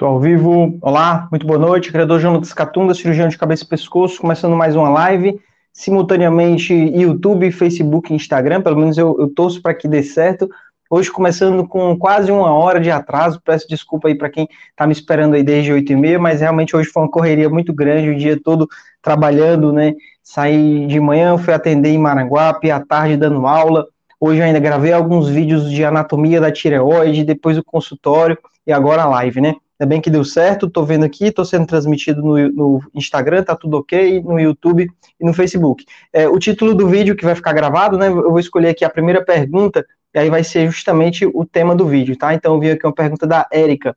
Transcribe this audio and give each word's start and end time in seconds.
Estou 0.00 0.14
ao 0.14 0.18
vivo. 0.18 0.78
Olá, 0.80 1.28
muito 1.30 1.46
boa 1.46 1.58
noite. 1.58 1.92
Criador 1.92 2.18
João 2.18 2.32
Lucas 2.32 2.54
Catunga, 2.54 2.94
cirurgião 2.94 3.28
de 3.28 3.36
cabeça 3.36 3.64
e 3.64 3.66
pescoço, 3.66 4.18
começando 4.18 4.56
mais 4.56 4.74
uma 4.74 4.88
live, 4.88 5.38
simultaneamente 5.74 6.72
YouTube, 6.72 7.52
Facebook 7.52 8.10
e 8.10 8.16
Instagram. 8.16 8.62
Pelo 8.62 8.78
menos 8.78 8.96
eu, 8.96 9.14
eu 9.20 9.28
torço 9.28 9.60
para 9.60 9.74
que 9.74 9.86
dê 9.86 10.02
certo. 10.02 10.48
Hoje 10.88 11.12
começando 11.12 11.68
com 11.68 11.98
quase 11.98 12.32
uma 12.32 12.50
hora 12.50 12.80
de 12.80 12.90
atraso. 12.90 13.42
Peço 13.44 13.68
desculpa 13.68 14.08
aí 14.08 14.14
para 14.14 14.30
quem 14.30 14.48
está 14.70 14.86
me 14.86 14.92
esperando 14.94 15.34
aí 15.34 15.42
desde 15.42 15.70
8 15.70 15.92
e 15.92 15.96
meia, 15.96 16.18
mas 16.18 16.40
realmente 16.40 16.74
hoje 16.74 16.88
foi 16.88 17.02
uma 17.02 17.10
correria 17.10 17.50
muito 17.50 17.70
grande, 17.70 18.08
o 18.08 18.16
dia 18.16 18.40
todo 18.42 18.66
trabalhando, 19.02 19.70
né? 19.70 19.92
Saí 20.22 20.86
de 20.86 20.98
manhã, 20.98 21.36
fui 21.36 21.52
atender 21.52 21.90
em 21.90 21.98
Maranguape, 21.98 22.70
à 22.70 22.80
tarde 22.80 23.18
dando 23.18 23.46
aula. 23.46 23.86
Hoje 24.18 24.40
ainda 24.40 24.60
gravei 24.60 24.94
alguns 24.94 25.28
vídeos 25.28 25.70
de 25.70 25.84
anatomia 25.84 26.40
da 26.40 26.50
tireoide, 26.50 27.22
depois 27.22 27.58
o 27.58 27.62
consultório 27.62 28.38
e 28.66 28.72
agora 28.72 29.02
a 29.02 29.06
live, 29.06 29.42
né? 29.42 29.56
Ainda 29.80 29.88
bem 29.88 30.00
que 30.02 30.10
deu 30.10 30.22
certo, 30.22 30.68
tô 30.68 30.84
vendo 30.84 31.06
aqui, 31.06 31.32
tô 31.32 31.42
sendo 31.42 31.64
transmitido 31.64 32.20
no, 32.20 32.36
no 32.50 32.82
Instagram, 32.94 33.42
tá 33.42 33.56
tudo 33.56 33.78
ok, 33.78 34.22
no 34.22 34.38
YouTube 34.38 34.86
e 35.18 35.24
no 35.24 35.32
Facebook. 35.32 35.86
É, 36.12 36.28
o 36.28 36.38
título 36.38 36.74
do 36.74 36.86
vídeo 36.86 37.16
que 37.16 37.24
vai 37.24 37.34
ficar 37.34 37.54
gravado, 37.54 37.96
né? 37.96 38.08
Eu 38.08 38.28
vou 38.28 38.38
escolher 38.38 38.68
aqui 38.68 38.84
a 38.84 38.90
primeira 38.90 39.24
pergunta, 39.24 39.86
e 40.12 40.18
aí 40.18 40.28
vai 40.28 40.44
ser 40.44 40.70
justamente 40.70 41.24
o 41.24 41.46
tema 41.46 41.74
do 41.74 41.86
vídeo, 41.86 42.14
tá? 42.14 42.34
Então 42.34 42.52
eu 42.52 42.60
vi 42.60 42.70
aqui 42.72 42.86
uma 42.86 42.92
pergunta 42.92 43.26
da 43.26 43.46
Érica. 43.50 43.96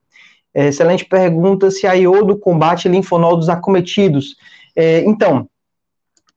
É, 0.54 0.68
excelente 0.68 1.04
pergunta 1.04 1.70
se 1.70 1.86
a 1.86 1.92
iodo 1.92 2.38
combate 2.38 2.88
linfonodos 2.88 3.50
acometidos. 3.50 4.38
É, 4.74 5.02
então, 5.02 5.50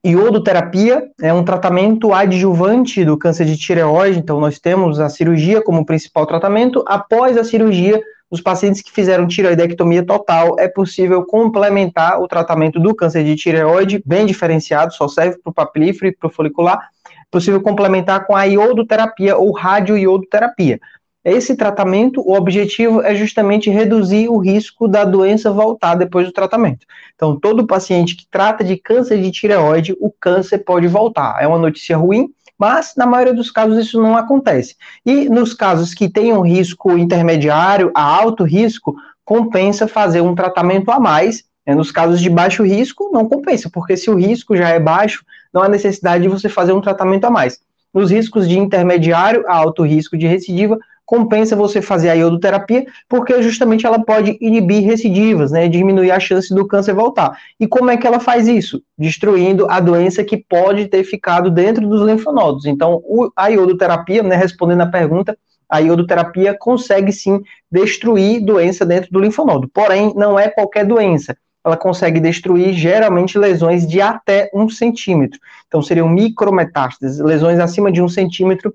iodoterapia 0.04 1.08
é 1.22 1.32
um 1.32 1.44
tratamento 1.44 2.12
adjuvante 2.12 3.04
do 3.04 3.16
câncer 3.16 3.44
de 3.44 3.56
tireoide, 3.56 4.18
então 4.18 4.40
nós 4.40 4.58
temos 4.58 4.98
a 4.98 5.08
cirurgia 5.08 5.62
como 5.62 5.86
principal 5.86 6.26
tratamento. 6.26 6.82
Após 6.88 7.36
a 7.36 7.44
cirurgia, 7.44 8.02
nos 8.30 8.40
pacientes 8.40 8.82
que 8.82 8.90
fizeram 8.90 9.26
tireoidectomia 9.26 10.04
total, 10.04 10.58
é 10.58 10.68
possível 10.68 11.24
complementar 11.24 12.20
o 12.20 12.26
tratamento 12.26 12.80
do 12.80 12.94
câncer 12.94 13.24
de 13.24 13.36
tireoide, 13.36 14.02
bem 14.04 14.26
diferenciado, 14.26 14.92
só 14.92 15.06
serve 15.06 15.38
para 15.38 15.50
o 15.50 15.54
papilífero 15.54 16.08
e 16.08 16.12
para 16.12 16.26
o 16.26 16.30
folicular, 16.30 16.90
é 17.08 17.10
possível 17.30 17.60
complementar 17.60 18.26
com 18.26 18.34
a 18.34 18.44
iodoterapia 18.44 19.36
ou 19.36 19.52
radioiodoterapia. 19.52 20.80
Esse 21.24 21.56
tratamento, 21.56 22.20
o 22.20 22.36
objetivo 22.36 23.02
é 23.02 23.12
justamente 23.12 23.68
reduzir 23.68 24.28
o 24.28 24.38
risco 24.38 24.86
da 24.86 25.04
doença 25.04 25.50
voltar 25.50 25.96
depois 25.96 26.24
do 26.24 26.32
tratamento. 26.32 26.86
Então, 27.16 27.36
todo 27.36 27.66
paciente 27.66 28.14
que 28.14 28.24
trata 28.30 28.62
de 28.62 28.76
câncer 28.76 29.20
de 29.20 29.32
tireoide, 29.32 29.96
o 30.00 30.08
câncer 30.08 30.58
pode 30.58 30.86
voltar. 30.86 31.42
É 31.42 31.46
uma 31.48 31.58
notícia 31.58 31.96
ruim, 31.96 32.28
mas 32.58 32.94
na 32.96 33.06
maioria 33.06 33.34
dos 33.34 33.50
casos 33.50 33.78
isso 33.78 34.00
não 34.00 34.16
acontece. 34.16 34.76
E 35.04 35.28
nos 35.28 35.52
casos 35.52 35.92
que 35.92 36.08
tem 36.08 36.32
um 36.32 36.40
risco 36.40 36.96
intermediário 36.96 37.90
a 37.94 38.02
alto 38.02 38.44
risco, 38.44 38.96
compensa 39.24 39.86
fazer 39.88 40.20
um 40.20 40.34
tratamento 40.34 40.90
a 40.90 40.98
mais. 40.98 41.44
Né? 41.66 41.74
Nos 41.74 41.90
casos 41.90 42.20
de 42.20 42.30
baixo 42.30 42.62
risco, 42.62 43.10
não 43.12 43.28
compensa, 43.28 43.68
porque 43.70 43.96
se 43.96 44.10
o 44.10 44.14
risco 44.14 44.56
já 44.56 44.68
é 44.68 44.80
baixo, 44.80 45.24
não 45.52 45.62
há 45.62 45.68
necessidade 45.68 46.22
de 46.22 46.28
você 46.28 46.48
fazer 46.48 46.72
um 46.72 46.80
tratamento 46.80 47.24
a 47.24 47.30
mais. 47.30 47.58
Nos 47.92 48.10
riscos 48.10 48.48
de 48.48 48.58
intermediário 48.58 49.44
a 49.46 49.56
alto 49.56 49.82
risco 49.82 50.16
de 50.16 50.26
recidiva, 50.26 50.78
compensa 51.06 51.54
você 51.54 51.80
fazer 51.80 52.10
a 52.10 52.14
iodoterapia, 52.14 52.84
porque 53.08 53.40
justamente 53.40 53.86
ela 53.86 54.04
pode 54.04 54.36
inibir 54.40 54.84
recidivas, 54.84 55.52
né, 55.52 55.68
diminuir 55.68 56.10
a 56.10 56.18
chance 56.18 56.52
do 56.52 56.66
câncer 56.66 56.92
voltar. 56.92 57.38
E 57.58 57.66
como 57.66 57.90
é 57.90 57.96
que 57.96 58.06
ela 58.06 58.18
faz 58.18 58.48
isso? 58.48 58.82
Destruindo 58.98 59.70
a 59.70 59.78
doença 59.78 60.24
que 60.24 60.36
pode 60.36 60.88
ter 60.88 61.04
ficado 61.04 61.48
dentro 61.48 61.88
dos 61.88 62.02
linfonodos. 62.02 62.66
Então, 62.66 63.00
a 63.36 63.46
iodoterapia, 63.46 64.22
né, 64.22 64.34
respondendo 64.34 64.80
a 64.80 64.86
pergunta, 64.86 65.38
a 65.68 65.78
iodoterapia 65.78 66.56
consegue 66.58 67.12
sim 67.12 67.40
destruir 67.70 68.44
doença 68.44 68.84
dentro 68.84 69.10
do 69.10 69.20
linfonodo. 69.20 69.68
Porém, 69.68 70.12
não 70.16 70.38
é 70.38 70.48
qualquer 70.48 70.84
doença. 70.84 71.36
Ela 71.64 71.76
consegue 71.76 72.20
destruir 72.20 72.72
geralmente 72.72 73.36
lesões 73.36 73.86
de 73.86 74.00
até 74.00 74.48
um 74.54 74.68
centímetro. 74.68 75.40
Então, 75.66 75.82
seriam 75.82 76.08
micrometástases, 76.08 77.18
lesões 77.18 77.58
acima 77.58 77.90
de 77.90 78.00
um 78.00 78.08
centímetro 78.08 78.72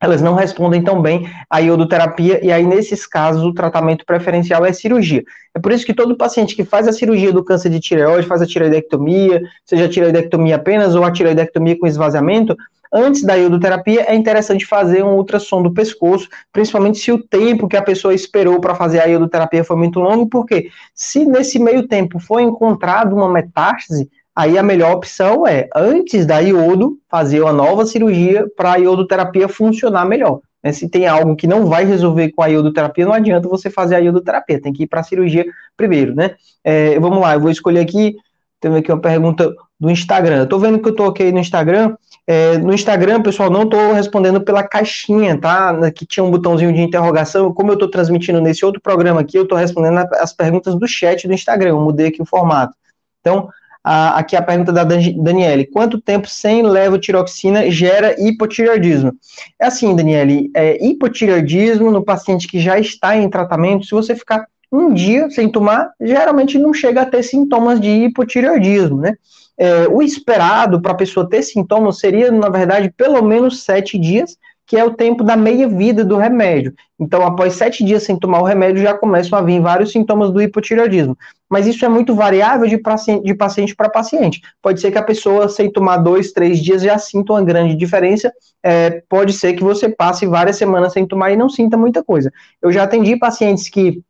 elas 0.00 0.20
não 0.20 0.34
respondem 0.34 0.82
tão 0.82 1.00
bem 1.00 1.28
à 1.48 1.58
iodoterapia, 1.58 2.44
e 2.44 2.52
aí, 2.52 2.66
nesses 2.66 3.06
casos, 3.06 3.42
o 3.42 3.54
tratamento 3.54 4.04
preferencial 4.04 4.64
é 4.64 4.72
cirurgia. 4.72 5.24
É 5.54 5.58
por 5.58 5.72
isso 5.72 5.86
que 5.86 5.94
todo 5.94 6.16
paciente 6.16 6.54
que 6.54 6.64
faz 6.64 6.86
a 6.86 6.92
cirurgia 6.92 7.32
do 7.32 7.44
câncer 7.44 7.70
de 7.70 7.80
tireoide, 7.80 8.26
faz 8.26 8.42
a 8.42 8.46
tireoidectomia, 8.46 9.42
seja 9.64 9.86
a 9.86 9.88
tireoidectomia 9.88 10.56
apenas 10.56 10.94
ou 10.94 11.02
a 11.02 11.10
tireoidectomia 11.10 11.78
com 11.78 11.86
esvaziamento, 11.86 12.54
antes 12.92 13.22
da 13.22 13.34
iodoterapia, 13.34 14.04
é 14.06 14.14
interessante 14.14 14.66
fazer 14.66 15.02
um 15.02 15.16
ultrassom 15.16 15.62
do 15.62 15.72
pescoço, 15.72 16.28
principalmente 16.52 16.98
se 16.98 17.10
o 17.10 17.22
tempo 17.22 17.68
que 17.68 17.76
a 17.76 17.82
pessoa 17.82 18.14
esperou 18.14 18.60
para 18.60 18.74
fazer 18.74 19.00
a 19.00 19.04
iodoterapia 19.06 19.64
foi 19.64 19.76
muito 19.76 19.98
longo, 19.98 20.28
porque 20.28 20.68
se 20.94 21.24
nesse 21.24 21.58
meio 21.58 21.88
tempo 21.88 22.18
foi 22.18 22.42
encontrado 22.42 23.14
uma 23.14 23.28
metástase, 23.28 24.10
aí 24.36 24.58
a 24.58 24.62
melhor 24.62 24.92
opção 24.92 25.46
é, 25.46 25.66
antes 25.74 26.26
da 26.26 26.38
iodo, 26.40 26.98
fazer 27.08 27.40
uma 27.40 27.54
nova 27.54 27.86
cirurgia 27.86 28.46
para 28.54 28.74
a 28.74 28.76
iodoterapia 28.76 29.48
funcionar 29.48 30.04
melhor. 30.04 30.40
Né? 30.62 30.72
Se 30.72 30.88
tem 30.90 31.06
algo 31.06 31.34
que 31.34 31.46
não 31.46 31.66
vai 31.66 31.86
resolver 31.86 32.30
com 32.32 32.42
a 32.42 32.46
iodoterapia, 32.48 33.06
não 33.06 33.14
adianta 33.14 33.48
você 33.48 33.70
fazer 33.70 33.94
a 33.94 33.98
iodoterapia, 33.98 34.60
tem 34.60 34.74
que 34.74 34.82
ir 34.82 34.86
para 34.86 35.00
a 35.00 35.04
cirurgia 35.04 35.46
primeiro, 35.74 36.14
né? 36.14 36.34
É, 36.62 37.00
vamos 37.00 37.20
lá, 37.20 37.34
eu 37.34 37.40
vou 37.40 37.50
escolher 37.50 37.80
aqui, 37.80 38.14
temos 38.60 38.78
aqui 38.78 38.92
uma 38.92 39.00
pergunta 39.00 39.54
do 39.80 39.90
Instagram. 39.90 40.40
Eu 40.40 40.48
tô 40.48 40.58
vendo 40.58 40.78
que 40.80 40.88
eu 40.88 40.94
tô 40.94 41.06
ok 41.06 41.30
no 41.32 41.38
Instagram. 41.38 41.96
É, 42.26 42.58
no 42.58 42.74
Instagram, 42.74 43.22
pessoal, 43.22 43.48
não 43.48 43.68
tô 43.68 43.92
respondendo 43.92 44.40
pela 44.40 44.62
caixinha, 44.62 45.38
tá? 45.38 45.90
Que 45.92 46.04
tinha 46.04 46.24
um 46.24 46.30
botãozinho 46.30 46.72
de 46.72 46.80
interrogação. 46.80 47.52
Como 47.52 47.72
eu 47.72 47.78
tô 47.78 47.88
transmitindo 47.88 48.40
nesse 48.40 48.64
outro 48.64 48.80
programa 48.80 49.20
aqui, 49.20 49.38
eu 49.38 49.46
tô 49.46 49.54
respondendo 49.54 49.98
as 50.14 50.32
perguntas 50.32 50.74
do 50.74 50.88
chat 50.88 51.28
do 51.28 51.34
Instagram. 51.34 51.70
Eu 51.70 51.80
mudei 51.80 52.08
aqui 52.08 52.20
o 52.20 52.26
formato. 52.26 52.74
Então, 53.20 53.48
aqui 53.86 54.34
a 54.34 54.42
pergunta 54.42 54.72
da 54.72 54.82
Daniele: 54.82 55.64
quanto 55.66 56.00
tempo 56.00 56.28
sem 56.28 56.62
levotiroxina 56.62 57.70
gera 57.70 58.16
hipotireoidismo? 58.18 59.12
É 59.60 59.66
assim, 59.66 59.94
Daniele, 59.94 60.50
é, 60.54 60.84
hipotireoidismo 60.84 61.90
no 61.90 62.04
paciente 62.04 62.48
que 62.48 62.58
já 62.58 62.78
está 62.78 63.16
em 63.16 63.30
tratamento, 63.30 63.86
se 63.86 63.92
você 63.92 64.16
ficar 64.16 64.46
um 64.72 64.92
dia 64.92 65.30
sem 65.30 65.48
tomar, 65.48 65.90
geralmente 66.00 66.58
não 66.58 66.74
chega 66.74 67.02
a 67.02 67.06
ter 67.06 67.22
sintomas 67.22 67.80
de 67.80 67.88
hipotireoidismo, 67.88 69.00
né? 69.00 69.14
É, 69.56 69.86
o 69.88 70.02
esperado 70.02 70.82
para 70.82 70.92
a 70.92 70.96
pessoa 70.96 71.28
ter 71.28 71.42
sintomas 71.42 71.98
seria, 71.98 72.30
na 72.30 72.48
verdade, 72.48 72.92
pelo 72.94 73.22
menos 73.22 73.62
sete 73.62 73.98
dias, 73.98 74.36
que 74.66 74.76
é 74.76 74.84
o 74.84 74.94
tempo 74.94 75.22
da 75.22 75.36
meia-vida 75.36 76.04
do 76.04 76.16
remédio. 76.16 76.74
Então, 76.98 77.24
após 77.24 77.54
sete 77.54 77.84
dias 77.84 78.02
sem 78.02 78.18
tomar 78.18 78.40
o 78.40 78.44
remédio, 78.44 78.82
já 78.82 78.94
começam 78.94 79.38
a 79.38 79.42
vir 79.42 79.60
vários 79.60 79.92
sintomas 79.92 80.32
do 80.32 80.42
hipotireoidismo. 80.42 81.16
Mas 81.48 81.66
isso 81.66 81.84
é 81.84 81.88
muito 81.88 82.14
variável 82.14 82.66
de 82.66 82.76
paciente, 82.78 83.76
para 83.76 83.88
paciente. 83.88 84.40
Pode 84.60 84.80
ser 84.80 84.90
que 84.90 84.98
a 84.98 85.02
pessoa, 85.02 85.48
sem 85.48 85.70
tomar 85.70 85.98
dois, 85.98 86.32
três 86.32 86.58
dias, 86.58 86.82
já 86.82 86.98
sinta 86.98 87.32
uma 87.32 87.42
grande 87.44 87.76
diferença. 87.76 88.32
É, 88.62 89.02
pode 89.08 89.32
ser 89.32 89.52
que 89.52 89.62
você 89.62 89.88
passe 89.88 90.26
várias 90.26 90.56
semanas 90.56 90.92
sem 90.92 91.06
tomar 91.06 91.30
e 91.30 91.36
não 91.36 91.48
sinta 91.48 91.76
muita 91.76 92.02
coisa. 92.02 92.32
Eu 92.60 92.72
já 92.72 92.82
atendi 92.82 93.16
pacientes 93.16 93.68
que 93.68 94.02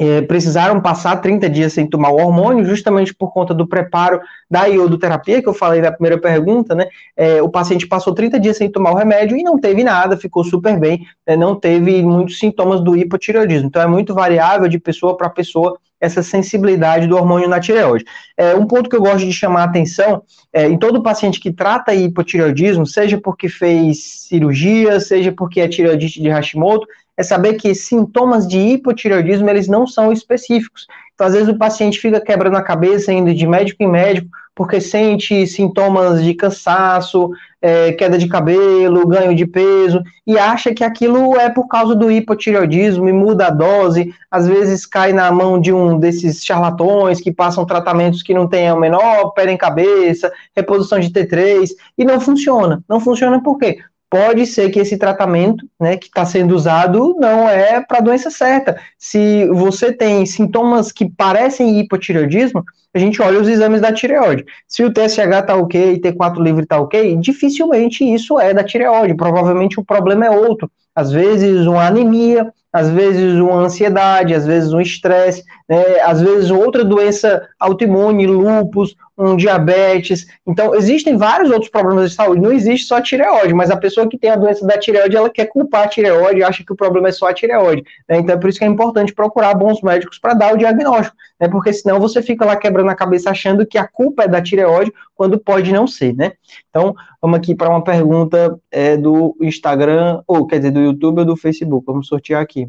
é, 0.00 0.22
precisaram 0.22 0.80
passar 0.80 1.16
30 1.16 1.50
dias 1.50 1.74
sem 1.74 1.86
tomar 1.86 2.08
o 2.08 2.16
hormônio, 2.16 2.64
justamente 2.64 3.14
por 3.14 3.30
conta 3.34 3.52
do 3.52 3.66
preparo 3.66 4.18
da 4.50 4.64
iodoterapia, 4.64 5.42
que 5.42 5.48
eu 5.48 5.52
falei 5.52 5.82
na 5.82 5.92
primeira 5.92 6.18
pergunta, 6.18 6.74
né? 6.74 6.86
É, 7.14 7.42
o 7.42 7.50
paciente 7.50 7.86
passou 7.86 8.14
30 8.14 8.40
dias 8.40 8.56
sem 8.56 8.70
tomar 8.70 8.92
o 8.92 8.96
remédio 8.96 9.36
e 9.36 9.42
não 9.42 9.58
teve 9.58 9.84
nada, 9.84 10.16
ficou 10.16 10.42
super 10.42 10.80
bem, 10.80 11.06
né, 11.26 11.36
não 11.36 11.54
teve 11.54 12.02
muitos 12.02 12.38
sintomas 12.38 12.80
do 12.80 12.96
hipotireoidismo. 12.96 13.66
Então 13.66 13.82
é 13.82 13.86
muito 13.86 14.14
variável 14.14 14.66
de 14.68 14.78
pessoa 14.78 15.18
para 15.18 15.28
pessoa 15.28 15.78
essa 16.00 16.22
sensibilidade 16.22 17.06
do 17.06 17.14
hormônio 17.14 17.46
na 17.46 17.60
tireoide. 17.60 18.06
É, 18.34 18.54
um 18.54 18.66
ponto 18.66 18.88
que 18.88 18.96
eu 18.96 19.02
gosto 19.02 19.26
de 19.26 19.32
chamar 19.34 19.60
a 19.60 19.64
atenção 19.64 20.22
é, 20.50 20.66
em 20.66 20.78
todo 20.78 21.02
paciente 21.02 21.38
que 21.38 21.52
trata 21.52 21.94
hipotireoidismo, 21.94 22.86
seja 22.86 23.18
porque 23.18 23.50
fez 23.50 24.02
cirurgia, 24.28 24.98
seja 24.98 25.30
porque 25.30 25.60
é 25.60 25.68
tireoidite 25.68 26.22
de 26.22 26.30
Hashimoto, 26.30 26.86
é 27.20 27.22
saber 27.22 27.54
que 27.54 27.74
sintomas 27.74 28.48
de 28.48 28.58
hipotireoidismo, 28.58 29.50
eles 29.50 29.68
não 29.68 29.86
são 29.86 30.10
específicos. 30.10 30.86
Então, 31.12 31.26
às 31.26 31.34
vezes, 31.34 31.50
o 31.50 31.58
paciente 31.58 31.98
fica 31.98 32.18
quebrando 32.18 32.56
a 32.56 32.62
cabeça, 32.62 33.12
indo 33.12 33.34
de 33.34 33.46
médico 33.46 33.82
em 33.82 33.86
médico, 33.86 34.30
porque 34.54 34.80
sente 34.80 35.46
sintomas 35.46 36.24
de 36.24 36.32
cansaço, 36.32 37.30
é, 37.60 37.92
queda 37.92 38.16
de 38.16 38.26
cabelo, 38.26 39.06
ganho 39.06 39.34
de 39.34 39.44
peso, 39.44 40.02
e 40.26 40.38
acha 40.38 40.72
que 40.72 40.82
aquilo 40.82 41.36
é 41.36 41.50
por 41.50 41.68
causa 41.68 41.94
do 41.94 42.10
hipotireoidismo 42.10 43.06
e 43.06 43.12
muda 43.12 43.48
a 43.48 43.50
dose, 43.50 44.14
às 44.30 44.48
vezes 44.48 44.86
cai 44.86 45.12
na 45.12 45.30
mão 45.30 45.60
de 45.60 45.74
um 45.74 45.98
desses 45.98 46.42
charlatões 46.42 47.20
que 47.20 47.30
passam 47.30 47.66
tratamentos 47.66 48.22
que 48.22 48.32
não 48.32 48.48
têm 48.48 48.72
o 48.72 48.80
menor 48.80 49.32
pé 49.32 49.50
em 49.50 49.58
cabeça, 49.58 50.32
reposição 50.56 50.98
de 50.98 51.10
T3, 51.10 51.68
e 51.98 52.04
não 52.04 52.18
funciona. 52.18 52.82
Não 52.88 52.98
funciona 52.98 53.42
por 53.42 53.58
quê? 53.58 53.78
Pode 54.10 54.44
ser 54.44 54.70
que 54.70 54.80
esse 54.80 54.98
tratamento 54.98 55.64
né, 55.80 55.96
que 55.96 56.06
está 56.06 56.26
sendo 56.26 56.54
usado 56.54 57.16
não 57.18 57.48
é 57.48 57.80
para 57.80 57.98
a 57.98 58.02
doença 58.02 58.28
certa. 58.28 58.78
Se 58.98 59.46
você 59.46 59.92
tem 59.92 60.26
sintomas 60.26 60.90
que 60.90 61.08
parecem 61.08 61.78
hipotireoidismo, 61.78 62.64
a 62.92 62.98
gente 62.98 63.22
olha 63.22 63.40
os 63.40 63.48
exames 63.48 63.80
da 63.80 63.92
tireoide. 63.92 64.44
Se 64.66 64.82
o 64.82 64.92
TSH 64.92 65.18
está 65.18 65.54
ok, 65.54 66.00
T4 66.00 66.42
livre 66.42 66.64
está 66.64 66.80
ok, 66.80 67.16
dificilmente 67.16 68.02
isso 68.04 68.38
é 68.40 68.52
da 68.52 68.64
tireoide. 68.64 69.14
Provavelmente 69.14 69.78
o 69.78 69.84
problema 69.84 70.26
é 70.26 70.30
outro. 70.30 70.68
Às 70.92 71.12
vezes 71.12 71.66
uma 71.66 71.86
anemia, 71.86 72.52
às 72.72 72.90
vezes 72.90 73.38
uma 73.38 73.60
ansiedade, 73.60 74.34
às 74.34 74.44
vezes 74.44 74.72
um 74.72 74.80
estresse, 74.80 75.44
né, 75.70 76.00
às 76.00 76.20
vezes 76.20 76.50
outra 76.50 76.84
doença 76.84 77.48
autoimune, 77.56 78.26
lúpus, 78.26 78.96
um 79.16 79.36
diabetes. 79.36 80.26
Então, 80.44 80.74
existem 80.74 81.16
vários 81.16 81.48
outros 81.48 81.70
problemas 81.70 82.10
de 82.10 82.16
saúde. 82.16 82.40
Não 82.40 82.50
existe 82.50 82.88
só 82.88 82.96
a 82.96 83.00
tireoide, 83.00 83.54
mas 83.54 83.70
a 83.70 83.76
pessoa 83.76 84.08
que 84.08 84.18
tem 84.18 84.30
a 84.30 84.36
doença 84.36 84.66
da 84.66 84.76
tireoide, 84.76 85.16
ela 85.16 85.30
quer 85.30 85.46
culpar 85.46 85.84
a 85.84 85.88
tireoide 85.88 86.42
acha 86.42 86.64
que 86.64 86.72
o 86.72 86.76
problema 86.76 87.08
é 87.08 87.12
só 87.12 87.28
a 87.28 87.32
tireoide. 87.32 87.84
Né? 88.08 88.18
Então, 88.18 88.34
é 88.34 88.38
por 88.38 88.50
isso 88.50 88.58
que 88.58 88.64
é 88.64 88.68
importante 88.68 89.14
procurar 89.14 89.54
bons 89.54 89.80
médicos 89.80 90.18
para 90.18 90.34
dar 90.34 90.52
o 90.52 90.58
diagnóstico, 90.58 91.16
né? 91.38 91.46
porque 91.48 91.72
senão 91.72 92.00
você 92.00 92.20
fica 92.20 92.44
lá 92.44 92.56
quebrando 92.56 92.90
a 92.90 92.94
cabeça 92.96 93.30
achando 93.30 93.64
que 93.64 93.78
a 93.78 93.86
culpa 93.86 94.24
é 94.24 94.28
da 94.28 94.42
tireoide, 94.42 94.92
quando 95.14 95.38
pode 95.38 95.72
não 95.72 95.86
ser, 95.86 96.16
né? 96.16 96.32
Então, 96.70 96.94
vamos 97.22 97.38
aqui 97.38 97.54
para 97.54 97.68
uma 97.68 97.84
pergunta 97.84 98.58
é, 98.72 98.96
do 98.96 99.36
Instagram, 99.40 100.22
ou 100.26 100.46
quer 100.48 100.56
dizer, 100.56 100.72
do 100.72 100.80
YouTube 100.80 101.20
ou 101.20 101.24
do 101.24 101.36
Facebook. 101.36 101.84
Vamos 101.86 102.08
sortear 102.08 102.42
aqui. 102.42 102.66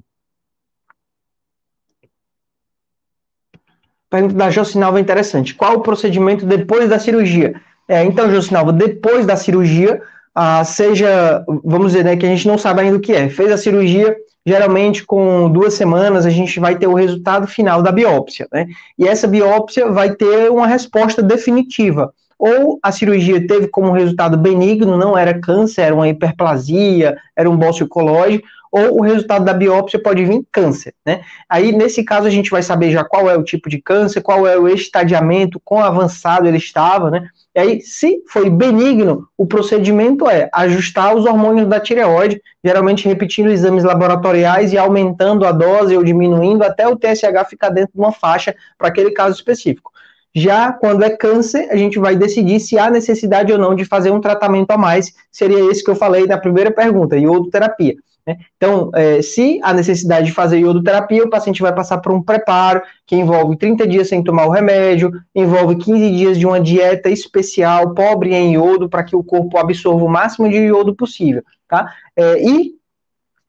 Pergunta 4.12 4.36
da 4.36 4.50
Jocinalva 4.50 5.00
interessante. 5.00 5.56
Qual 5.56 5.75
o 5.75 5.81
procedimento 5.81 6.46
depois 6.46 6.90
da 6.90 7.00
cirurgia? 7.00 7.56
É, 7.88 8.04
então, 8.04 8.30
Jocinalva, 8.30 8.74
depois 8.74 9.25
da 9.25 9.38
cirurgia, 9.38 10.02
ah, 10.36 10.63
seja, 10.66 11.44
vamos 11.63 11.94
dizer, 11.94 12.04
né, 12.04 12.18
que 12.18 12.25
a 12.25 12.30
gente 12.30 12.46
não 12.46 12.58
sabe 12.58 12.81
ainda 12.81 12.98
o 12.98 13.00
que 13.00 13.13
é. 13.13 13.30
Fez 13.30 13.50
a 13.50 13.58
cirurgia, 13.58 14.13
geralmente 14.46 15.06
com 15.06 15.50
duas 15.50 15.75
semanas 15.75 16.25
a 16.25 16.30
gente 16.30 16.60
vai 16.60 16.78
ter 16.78 16.88
o 16.88 16.94
resultado 16.94 17.48
final 17.48 17.81
da 17.81 17.92
biópsia, 17.92 18.48
né? 18.52 18.68
E 19.00 19.08
essa 19.08 19.28
biópsia 19.30 19.90
vai 19.90 20.13
ter 20.13 20.52
uma 20.52 20.68
resposta 20.68 21.24
definitiva. 21.24 22.13
Ou 22.43 22.79
a 22.81 22.91
cirurgia 22.91 23.45
teve 23.45 23.67
como 23.67 23.91
resultado 23.91 24.35
benigno, 24.35 24.97
não 24.97 25.15
era 25.15 25.39
câncer, 25.39 25.81
era 25.81 25.93
uma 25.93 26.09
hiperplasia, 26.09 27.15
era 27.38 27.47
um 27.47 27.55
bócio 27.55 27.83
ecológico, 27.85 28.47
ou 28.71 28.97
o 28.97 29.01
resultado 29.03 29.45
da 29.45 29.53
biópsia 29.53 30.01
pode 30.01 30.25
vir 30.25 30.41
câncer, 30.51 30.95
né? 31.05 31.21
Aí, 31.47 31.71
nesse 31.71 32.03
caso, 32.03 32.25
a 32.25 32.31
gente 32.31 32.49
vai 32.49 32.63
saber 32.63 32.89
já 32.89 33.03
qual 33.03 33.29
é 33.29 33.38
o 33.38 33.43
tipo 33.43 33.69
de 33.69 33.79
câncer, 33.79 34.21
qual 34.21 34.47
é 34.47 34.57
o 34.57 34.67
estadiamento, 34.67 35.61
quão 35.63 35.83
avançado 35.83 36.47
ele 36.47 36.57
estava, 36.57 37.11
né? 37.11 37.27
E 37.53 37.59
aí, 37.59 37.81
se 37.81 38.23
foi 38.27 38.49
benigno, 38.49 39.27
o 39.38 39.45
procedimento 39.45 40.27
é 40.27 40.49
ajustar 40.51 41.15
os 41.15 41.27
hormônios 41.27 41.69
da 41.69 41.79
tireoide, 41.79 42.41
geralmente 42.65 43.07
repetindo 43.07 43.51
exames 43.51 43.83
laboratoriais 43.83 44.73
e 44.73 44.79
aumentando 44.79 45.45
a 45.45 45.51
dose 45.51 45.95
ou 45.95 46.03
diminuindo 46.03 46.63
até 46.63 46.88
o 46.88 46.95
TSH 46.95 47.49
ficar 47.51 47.69
dentro 47.69 47.93
de 47.93 47.99
uma 47.99 48.11
faixa 48.11 48.55
para 48.79 48.88
aquele 48.88 49.11
caso 49.11 49.35
específico. 49.35 49.91
Já 50.33 50.72
quando 50.72 51.04
é 51.04 51.10
câncer, 51.10 51.68
a 51.69 51.75
gente 51.75 52.00
vai 52.00 52.16
decidir 52.16 52.60
se 52.60 52.78
há 52.78 52.89
necessidade 52.89 53.51
ou 53.51 53.57
não 53.57 53.75
de 53.75 53.86
fazer 53.86 54.12
um 54.12 54.22
tratamento 54.22 54.72
a 54.72 54.78
mais. 54.78 55.13
Seria 55.31 55.60
esse 55.69 55.83
que 55.83 55.92
eu 55.92 55.95
falei 55.95 56.25
na 56.25 56.38
primeira 56.38 56.72
pergunta, 56.72 57.18
iodoterapia. 57.18 57.95
Né? 58.25 58.38
Então, 58.56 58.92
é, 58.94 59.22
se 59.22 59.60
há 59.63 59.74
necessidade 59.74 60.28
de 60.28 60.31
fazer 60.31 60.60
iodoterapia, 60.60 61.24
o 61.24 61.30
paciente 61.30 61.62
vai 61.62 61.74
passar 61.74 61.98
por 61.98 62.12
um 62.12 62.22
preparo 62.22 62.81
que 63.06 63.16
envolve 63.16 63.57
30 63.57 63.88
dias 63.88 64.07
sem 64.07 64.24
tomar 64.24 64.45
o 64.45 64.51
remédio, 64.51 65.12
envolve 65.36 65.75
15 65.75 66.12
dias 66.12 66.39
de 66.39 66.45
uma 66.45 66.60
dieta 66.60 67.10
especial, 67.10 67.94
pobre 67.94 68.34
em 68.34 68.54
iodo, 68.54 68.88
para 68.88 69.04
que 69.04 69.16
o 69.16 69.24
corpo 69.24 69.57
absorva 69.57 70.06
o 70.06 70.10
máximo 70.10 70.50
de 70.50 70.57
iodo 70.57 70.95
possível. 70.95 71.44
Tá? 71.68 71.92
É, 72.16 72.42
e 72.42 72.81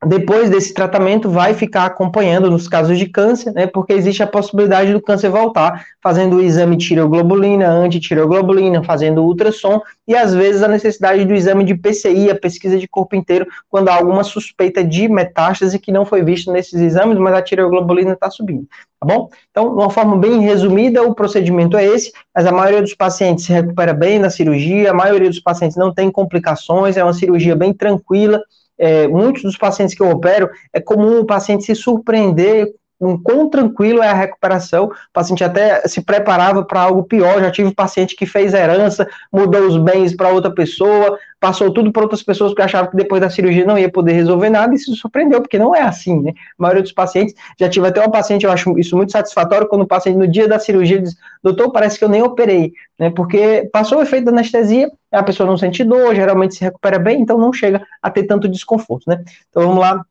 depois 0.05 0.51
desse 0.51 0.75
tratamento 0.75 1.31
vai 1.31 1.55
ficar 1.55 1.87
acompanhando 1.87 2.51
nos 2.51 2.67
casos 2.67 2.99
de 2.99 3.07
câncer, 3.07 3.53
né, 3.53 3.67
porque 3.67 3.93
existe 3.93 4.23
a 4.23 4.27
possibilidade 4.27 4.93
do 4.93 5.01
câncer 5.01 5.29
voltar, 5.29 5.87
fazendo 6.03 6.37
o 6.37 6.43
exame 6.43 6.77
tireoglobulina, 6.77 7.69
antitireoglobulina, 7.69 8.83
fazendo 8.83 9.23
ultrassom 9.23 9.81
e 10.07 10.17
às 10.17 10.35
vezes 10.35 10.63
a 10.63 10.69
necessidade 10.69 11.25
do 11.25 11.33
exame 11.33 11.65
de 11.65 11.77
PCI, 11.77 12.31
a 12.31 12.35
pesquisa 12.35 12.79
de 12.79 12.89
corpo 12.89 13.15
inteiro, 13.15 13.47
quando 13.71 13.89
há 13.89 13.95
alguma 13.95 14.25
suspeita 14.25 14.83
de 14.83 15.09
metástase 15.09 15.79
que 15.79 15.93
não 15.93 16.05
foi 16.05 16.25
vista 16.25 16.53
nesses 16.53 16.81
exames, 16.81 17.17
mas 17.19 17.35
a 17.35 17.43
tireoglobulina 17.43 18.13
está 18.13 18.29
subindo, 18.29 18.67
tá 19.01 19.07
bom? 19.07 19.29
Então, 19.51 19.69
de 19.69 19.75
uma 19.75 19.91
forma 19.91 20.17
bem 20.17 20.41
resumida, 20.41 21.03
o 21.03 21.15
procedimento 21.15 21.77
é 21.77 21.87
esse, 21.87 22.13
mas 22.35 22.45
a 22.45 22.53
maioria 22.53 22.83
dos 22.83 22.95
pacientes 22.95 23.45
se 23.45 23.53
recupera 23.53 23.95
bem 23.95 24.19
na 24.19 24.31
cirurgia, 24.31 24.91
a 24.91 24.95
maioria 24.95 25.31
dos 25.31 25.41
pacientes 25.41 25.77
não 25.77 25.95
tem 25.95 26.11
complicações, 26.11 26.97
é 26.97 27.05
uma 27.05 27.13
cirurgia 27.13 27.55
bem 27.55 27.73
tranquila, 27.73 28.43
é, 28.83 29.07
muitos 29.07 29.43
dos 29.43 29.57
pacientes 29.57 29.95
que 29.95 30.03
eu 30.03 30.11
opero, 30.11 30.51
é 30.73 30.81
comum 30.81 31.21
o 31.21 31.25
paciente 31.25 31.63
se 31.63 31.75
surpreender 31.77 32.67
com 33.03 33.19
quão 33.19 33.51
tranquilo 33.51 34.01
é 34.01 34.09
a 34.09 34.15
recuperação. 34.15 34.85
O 34.85 34.93
paciente 35.13 35.43
até 35.43 35.81
se 35.89 36.01
preparava 36.01 36.65
para 36.65 36.83
algo 36.83 37.03
pior. 37.03 37.41
Já 37.41 37.51
tive 37.51 37.75
paciente 37.75 38.15
que 38.15 38.25
fez 38.25 38.55
herança, 38.55 39.09
mudou 39.33 39.63
os 39.63 39.77
bens 39.77 40.15
para 40.15 40.29
outra 40.29 40.53
pessoa, 40.53 41.19
passou 41.41 41.73
tudo 41.73 41.91
para 41.91 42.03
outras 42.03 42.23
pessoas 42.23 42.55
que 42.55 42.63
achavam 42.63 42.93
que 42.93 42.97
depois 42.97 43.21
da 43.21 43.29
cirurgia 43.29 43.67
não 43.67 43.77
ia 43.77 43.91
poder 43.91 44.13
resolver 44.13 44.51
nada 44.51 44.73
e 44.73 44.79
se 44.79 44.95
surpreendeu, 44.95 45.41
porque 45.41 45.59
não 45.59 45.75
é 45.75 45.83
assim, 45.83 46.23
né? 46.23 46.31
A 46.57 46.63
maioria 46.63 46.83
dos 46.83 46.93
pacientes, 46.93 47.35
já 47.59 47.69
tive 47.69 47.89
até 47.89 47.99
uma 47.99 48.09
paciente, 48.09 48.47
eu 48.47 48.53
acho 48.53 48.79
isso 48.79 48.97
muito 48.97 49.11
satisfatório, 49.11 49.67
quando 49.67 49.83
o 49.83 49.87
paciente 49.87 50.17
no 50.17 50.29
dia 50.29 50.47
da 50.47 50.61
cirurgia 50.61 51.03
diz, 51.03 51.17
doutor, 51.43 51.73
parece 51.73 51.99
que 51.99 52.05
eu 52.05 52.09
nem 52.09 52.23
operei, 52.23 52.73
né? 52.97 53.11
Porque 53.11 53.69
passou 53.73 53.99
o 53.99 54.03
efeito 54.03 54.27
da 54.27 54.31
anestesia, 54.31 54.89
a 55.11 55.25
pessoa 55.25 55.45
não 55.45 55.57
sente 55.57 55.83
dor, 55.83 56.15
geralmente 56.15 56.55
se 56.55 56.63
recupera 56.63 57.01
bem, 57.01 57.21
então 57.21 57.37
não 57.37 57.53
chega 57.53 57.85
a 58.01 58.09
ter 58.09 58.23
tanto 58.23 58.49
desconforto, 58.49 59.03
né? 59.09 59.25
Então 59.51 59.65
vamos 59.65 59.81
lá 59.81 60.05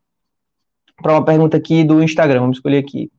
para 1.01 1.13
uma 1.13 1.25
pergunta 1.25 1.57
aqui 1.57 1.83
do 1.83 2.03
Instagram, 2.03 2.42
vamos 2.42 2.57
escolher 2.57 2.77
aqui. 2.77 3.12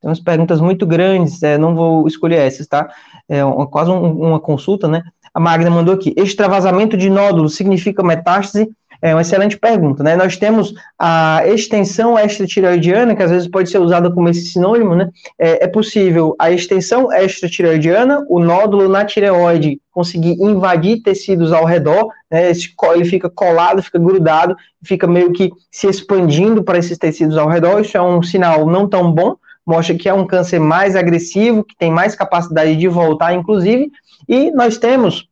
Tem 0.00 0.08
umas 0.08 0.20
perguntas 0.20 0.60
muito 0.60 0.86
grandes, 0.86 1.42
é, 1.42 1.58
não 1.58 1.74
vou 1.74 2.06
escolher 2.06 2.36
essas, 2.36 2.66
tá? 2.66 2.90
É 3.28 3.44
uma, 3.44 3.66
quase 3.66 3.90
um, 3.90 4.28
uma 4.28 4.40
consulta, 4.40 4.88
né? 4.88 5.02
A 5.32 5.38
Magna 5.38 5.70
mandou 5.70 5.94
aqui: 5.94 6.14
extravasamento 6.16 6.96
de 6.96 7.10
nódulos 7.10 7.54
significa 7.54 8.02
metástase? 8.02 8.70
É 9.02 9.14
uma 9.14 9.22
excelente 9.22 9.58
pergunta, 9.58 10.02
né? 10.02 10.14
Nós 10.14 10.36
temos 10.36 10.74
a 10.98 11.42
extensão 11.46 12.18
extratireoidiana, 12.18 13.16
que 13.16 13.22
às 13.22 13.30
vezes 13.30 13.48
pode 13.48 13.70
ser 13.70 13.78
usada 13.78 14.10
como 14.10 14.28
esse 14.28 14.46
sinônimo, 14.46 14.94
né? 14.94 15.08
É, 15.38 15.64
é 15.64 15.66
possível 15.66 16.36
a 16.38 16.50
extensão 16.50 17.10
extratireoidiana, 17.12 18.24
o 18.28 18.38
nódulo 18.38 18.88
na 18.88 19.04
tireoide 19.04 19.80
conseguir 19.90 20.32
invadir 20.40 21.02
tecidos 21.02 21.52
ao 21.52 21.64
redor, 21.64 22.08
né? 22.30 22.50
Ele 22.50 23.04
fica 23.04 23.30
colado, 23.30 23.82
fica 23.82 23.98
grudado, 23.98 24.54
fica 24.82 25.06
meio 25.06 25.32
que 25.32 25.50
se 25.70 25.86
expandindo 25.86 26.62
para 26.62 26.78
esses 26.78 26.98
tecidos 26.98 27.38
ao 27.38 27.48
redor. 27.48 27.80
Isso 27.80 27.96
é 27.96 28.02
um 28.02 28.22
sinal 28.22 28.66
não 28.66 28.86
tão 28.86 29.10
bom, 29.10 29.36
mostra 29.66 29.94
que 29.94 30.08
é 30.08 30.14
um 30.14 30.26
câncer 30.26 30.58
mais 30.58 30.94
agressivo, 30.94 31.64
que 31.64 31.76
tem 31.76 31.90
mais 31.90 32.14
capacidade 32.14 32.76
de 32.76 32.88
voltar, 32.88 33.32
inclusive, 33.32 33.90
e 34.28 34.50
nós 34.50 34.76
temos 34.76 35.29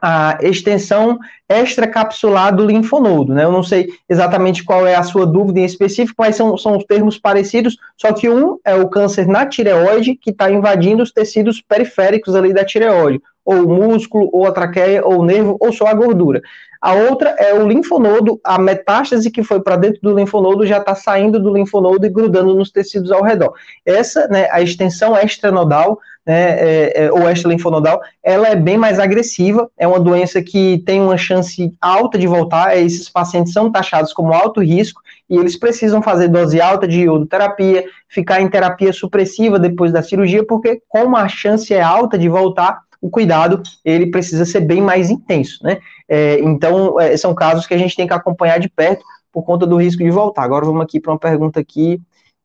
a 0.00 0.38
extensão 0.42 1.18
extracapsular 1.48 2.54
do 2.54 2.66
linfonodo, 2.66 3.32
né? 3.32 3.44
Eu 3.44 3.52
não 3.52 3.62
sei 3.62 3.88
exatamente 4.08 4.64
qual 4.64 4.86
é 4.86 4.94
a 4.94 5.02
sua 5.02 5.26
dúvida 5.26 5.60
em 5.60 5.64
específico, 5.64 6.16
mas 6.18 6.36
são, 6.36 6.56
são 6.58 6.76
os 6.76 6.84
termos 6.84 7.18
parecidos, 7.18 7.76
só 7.96 8.12
que 8.12 8.28
um 8.28 8.58
é 8.64 8.74
o 8.74 8.88
câncer 8.88 9.26
na 9.26 9.46
tireoide, 9.46 10.16
que 10.16 10.30
está 10.30 10.50
invadindo 10.50 11.02
os 11.02 11.12
tecidos 11.12 11.62
periféricos 11.62 12.34
ali 12.34 12.52
da 12.52 12.64
tireoide, 12.64 13.22
ou 13.44 13.64
o 13.64 13.68
músculo, 13.68 14.28
ou 14.32 14.46
a 14.46 14.52
traqueia, 14.52 15.04
ou 15.04 15.20
o 15.20 15.24
nervo, 15.24 15.56
ou 15.60 15.72
só 15.72 15.86
a 15.86 15.94
gordura. 15.94 16.42
A 16.84 16.92
outra 16.92 17.30
é 17.38 17.54
o 17.54 17.66
linfonodo, 17.66 18.38
a 18.44 18.58
metástase 18.58 19.30
que 19.30 19.42
foi 19.42 19.58
para 19.62 19.74
dentro 19.74 20.02
do 20.02 20.14
linfonodo 20.14 20.66
já 20.66 20.76
está 20.76 20.94
saindo 20.94 21.40
do 21.40 21.50
linfonodo 21.50 22.04
e 22.04 22.10
grudando 22.10 22.54
nos 22.54 22.70
tecidos 22.70 23.10
ao 23.10 23.22
redor. 23.22 23.54
Essa, 23.86 24.28
né, 24.28 24.50
a 24.50 24.60
extensão 24.60 25.16
extranodal, 25.16 25.98
né, 26.26 26.58
é, 26.58 27.04
é, 27.04 27.12
ou 27.12 27.28
extralinfonodal, 27.30 28.00
ela 28.22 28.48
é 28.48 28.56
bem 28.56 28.78
mais 28.78 28.98
agressiva, 28.98 29.70
é 29.78 29.86
uma 29.86 30.00
doença 30.00 30.42
que 30.42 30.82
tem 30.86 31.00
uma 31.00 31.16
chance 31.16 31.72
alta 31.80 32.18
de 32.18 32.26
voltar, 32.26 32.76
esses 32.78 33.08
pacientes 33.08 33.52
são 33.52 33.70
taxados 33.70 34.12
como 34.12 34.32
alto 34.32 34.60
risco, 34.60 35.02
e 35.28 35.36
eles 35.36 35.58
precisam 35.58 36.02
fazer 36.02 36.28
dose 36.28 36.60
alta 36.60 36.86
de 36.86 37.02
iodoterapia, 37.02 37.84
ficar 38.08 38.40
em 38.40 38.48
terapia 38.48 38.92
supressiva 38.92 39.58
depois 39.58 39.92
da 39.92 40.02
cirurgia, 40.02 40.44
porque 40.46 40.80
como 40.88 41.16
a 41.16 41.28
chance 41.28 41.72
é 41.72 41.82
alta 41.82 42.18
de 42.18 42.28
voltar, 42.28 42.80
o 43.00 43.10
cuidado 43.10 43.62
ele 43.84 44.10
precisa 44.10 44.46
ser 44.46 44.60
bem 44.60 44.80
mais 44.80 45.10
intenso, 45.10 45.62
né? 45.62 45.78
É, 46.08 46.40
então, 46.40 46.98
é, 46.98 47.14
são 47.18 47.34
casos 47.34 47.66
que 47.66 47.74
a 47.74 47.78
gente 47.78 47.94
tem 47.94 48.06
que 48.06 48.14
acompanhar 48.14 48.58
de 48.58 48.68
perto 48.68 49.04
por 49.30 49.42
conta 49.42 49.66
do 49.66 49.76
risco 49.76 50.02
de 50.02 50.10
voltar. 50.10 50.42
Agora 50.42 50.64
vamos 50.64 50.82
aqui 50.82 50.98
para 50.98 51.12
uma 51.12 51.18
pergunta 51.18 51.60
aqui, 51.60 52.00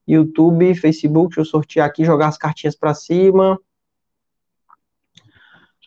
YouTube, 0.08 0.76
Facebook, 0.76 1.30
deixa 1.30 1.42
eu 1.42 1.46
sortear 1.46 1.88
aqui, 1.88 2.04
jogar 2.04 2.28
as 2.28 2.38
cartinhas 2.38 2.76
para 2.76 2.94
cima. 2.94 3.58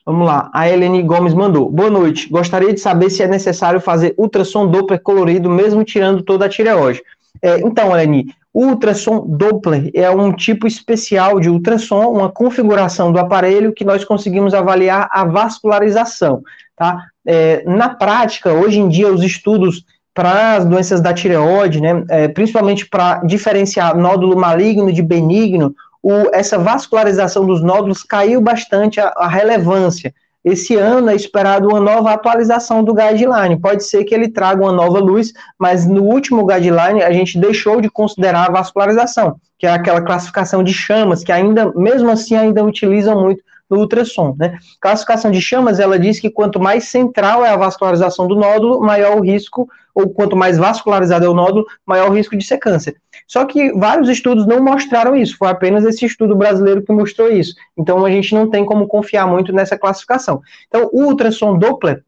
Vamos 0.05 0.27
lá, 0.27 0.51
a 0.53 0.69
Helene 0.69 1.03
Gomes 1.03 1.33
mandou. 1.33 1.71
Boa 1.71 1.89
noite. 1.89 2.29
Gostaria 2.29 2.73
de 2.73 2.81
saber 2.81 3.09
se 3.09 3.23
é 3.23 3.29
necessário 3.29 3.81
fazer 3.81 4.15
ultrassom 4.19 4.67
Doppler 4.67 5.01
colorido, 5.01 5.49
mesmo 5.49 5.85
tirando 5.85 6.23
toda 6.23 6.47
a 6.47 6.49
tireoide. 6.49 7.03
É, 7.41 7.61
então, 7.61 7.97
Helene, 7.97 8.35
o 8.53 8.67
ultrassom 8.67 9.25
Doppler 9.27 9.91
é 9.95 10.11
um 10.11 10.33
tipo 10.33 10.67
especial 10.67 11.39
de 11.39 11.49
ultrassom, 11.49 12.11
uma 12.11 12.29
configuração 12.29 13.13
do 13.13 13.19
aparelho 13.19 13.73
que 13.73 13.85
nós 13.85 14.05
conseguimos 14.05 14.55
avaliar 14.55 15.09
a 15.13 15.25
vascularização. 15.25 16.43
Tá? 16.77 17.07
É, 17.25 17.63
na 17.65 17.89
prática, 17.91 18.53
hoje 18.53 18.81
em 18.81 18.89
dia, 18.89 19.13
os 19.13 19.23
estudos 19.23 19.85
para 20.13 20.57
as 20.57 20.65
doenças 20.65 21.01
da 21.01 21.15
tireoide, 21.15 21.81
né, 21.81 22.05
é, 22.11 22.29
principalmente 22.29 22.87
para 22.87 23.19
diferenciar 23.25 23.97
nódulo 23.97 24.37
maligno 24.37 24.93
de 24.93 25.01
benigno, 25.01 25.75
o, 26.03 26.35
essa 26.35 26.59
vascularização 26.59 27.47
dos 27.47 27.63
nódulos 27.63 28.03
caiu 28.03 28.41
bastante 28.41 29.01
a, 29.01 29.09
a 29.17 29.29
relevância. 29.29 30.13
esse 30.45 30.75
ano 30.75 31.09
é 31.09 31.15
esperado 31.15 31.69
uma 31.69 31.81
nova 31.81 32.13
atualização 32.13 32.83
do 32.83 32.93
guideline. 32.93 33.61
Pode 33.61 33.85
ser 33.85 34.03
que 34.05 34.15
ele 34.15 34.29
traga 34.29 34.63
uma 34.63 34.73
nova 34.73 34.99
luz, 34.99 35.33
mas 35.57 35.87
no 35.87 36.03
último 36.03 36.45
guideline 36.45 37.03
a 37.03 37.13
gente 37.13 37.39
deixou 37.39 37.81
de 37.81 37.89
considerar 37.89 38.49
a 38.49 38.53
vascularização, 38.53 39.37
que 39.57 39.67
é 39.67 39.71
aquela 39.71 40.03
classificação 40.03 40.65
de 40.65 40.75
chamas, 40.75 41.23
que 41.23 41.31
ainda, 41.31 41.73
mesmo 41.75 42.11
assim, 42.11 42.35
ainda 42.35 42.65
utilizam 42.65 43.21
muito 43.23 43.43
no 43.73 43.81
ultrassom. 43.81 44.37
Né? 44.39 44.59
Classificação 44.81 45.31
de 45.31 45.41
chamas, 45.41 45.81
ela 45.81 45.99
diz 45.99 46.21
que 46.21 46.31
quanto 46.31 46.61
mais 46.61 46.85
central 46.85 47.45
é 47.45 47.51
a 47.51 47.57
vascularização 47.57 48.29
do 48.29 48.37
nódulo, 48.37 48.81
maior 48.81 49.17
o 49.17 49.23
risco, 49.23 49.69
ou 49.95 50.11
quanto 50.11 50.37
mais 50.37 50.59
vascularizado 50.59 51.25
é 51.25 51.29
o 51.29 51.35
nódulo, 51.35 51.67
maior 51.87 52.11
o 52.11 52.15
risco 52.15 52.37
de 52.37 52.45
ser 52.45 52.59
câncer. 52.59 52.97
Só 53.27 53.45
que 53.45 53.73
vários 53.73 54.09
estudos 54.09 54.47
não 54.47 54.63
mostraram 54.63 55.17
isso, 55.17 55.37
foi 55.37 55.49
apenas 55.49 55.85
esse 55.85 56.05
estudo 56.05 56.35
brasileiro 56.37 56.83
que 56.83 56.93
mostrou 56.93 57.31
isso. 57.31 57.55
Então 57.77 58.05
a 58.05 58.11
gente 58.11 58.35
não 58.35 58.49
tem 58.49 58.65
como 58.65 58.87
confiar 58.87 59.27
muito 59.27 59.53
nessa 59.53 59.79
classificação. 59.79 60.41
Então 60.69 60.89
o 60.93 61.05
ultrassom 61.05 61.59
Doppler, 61.59 62.03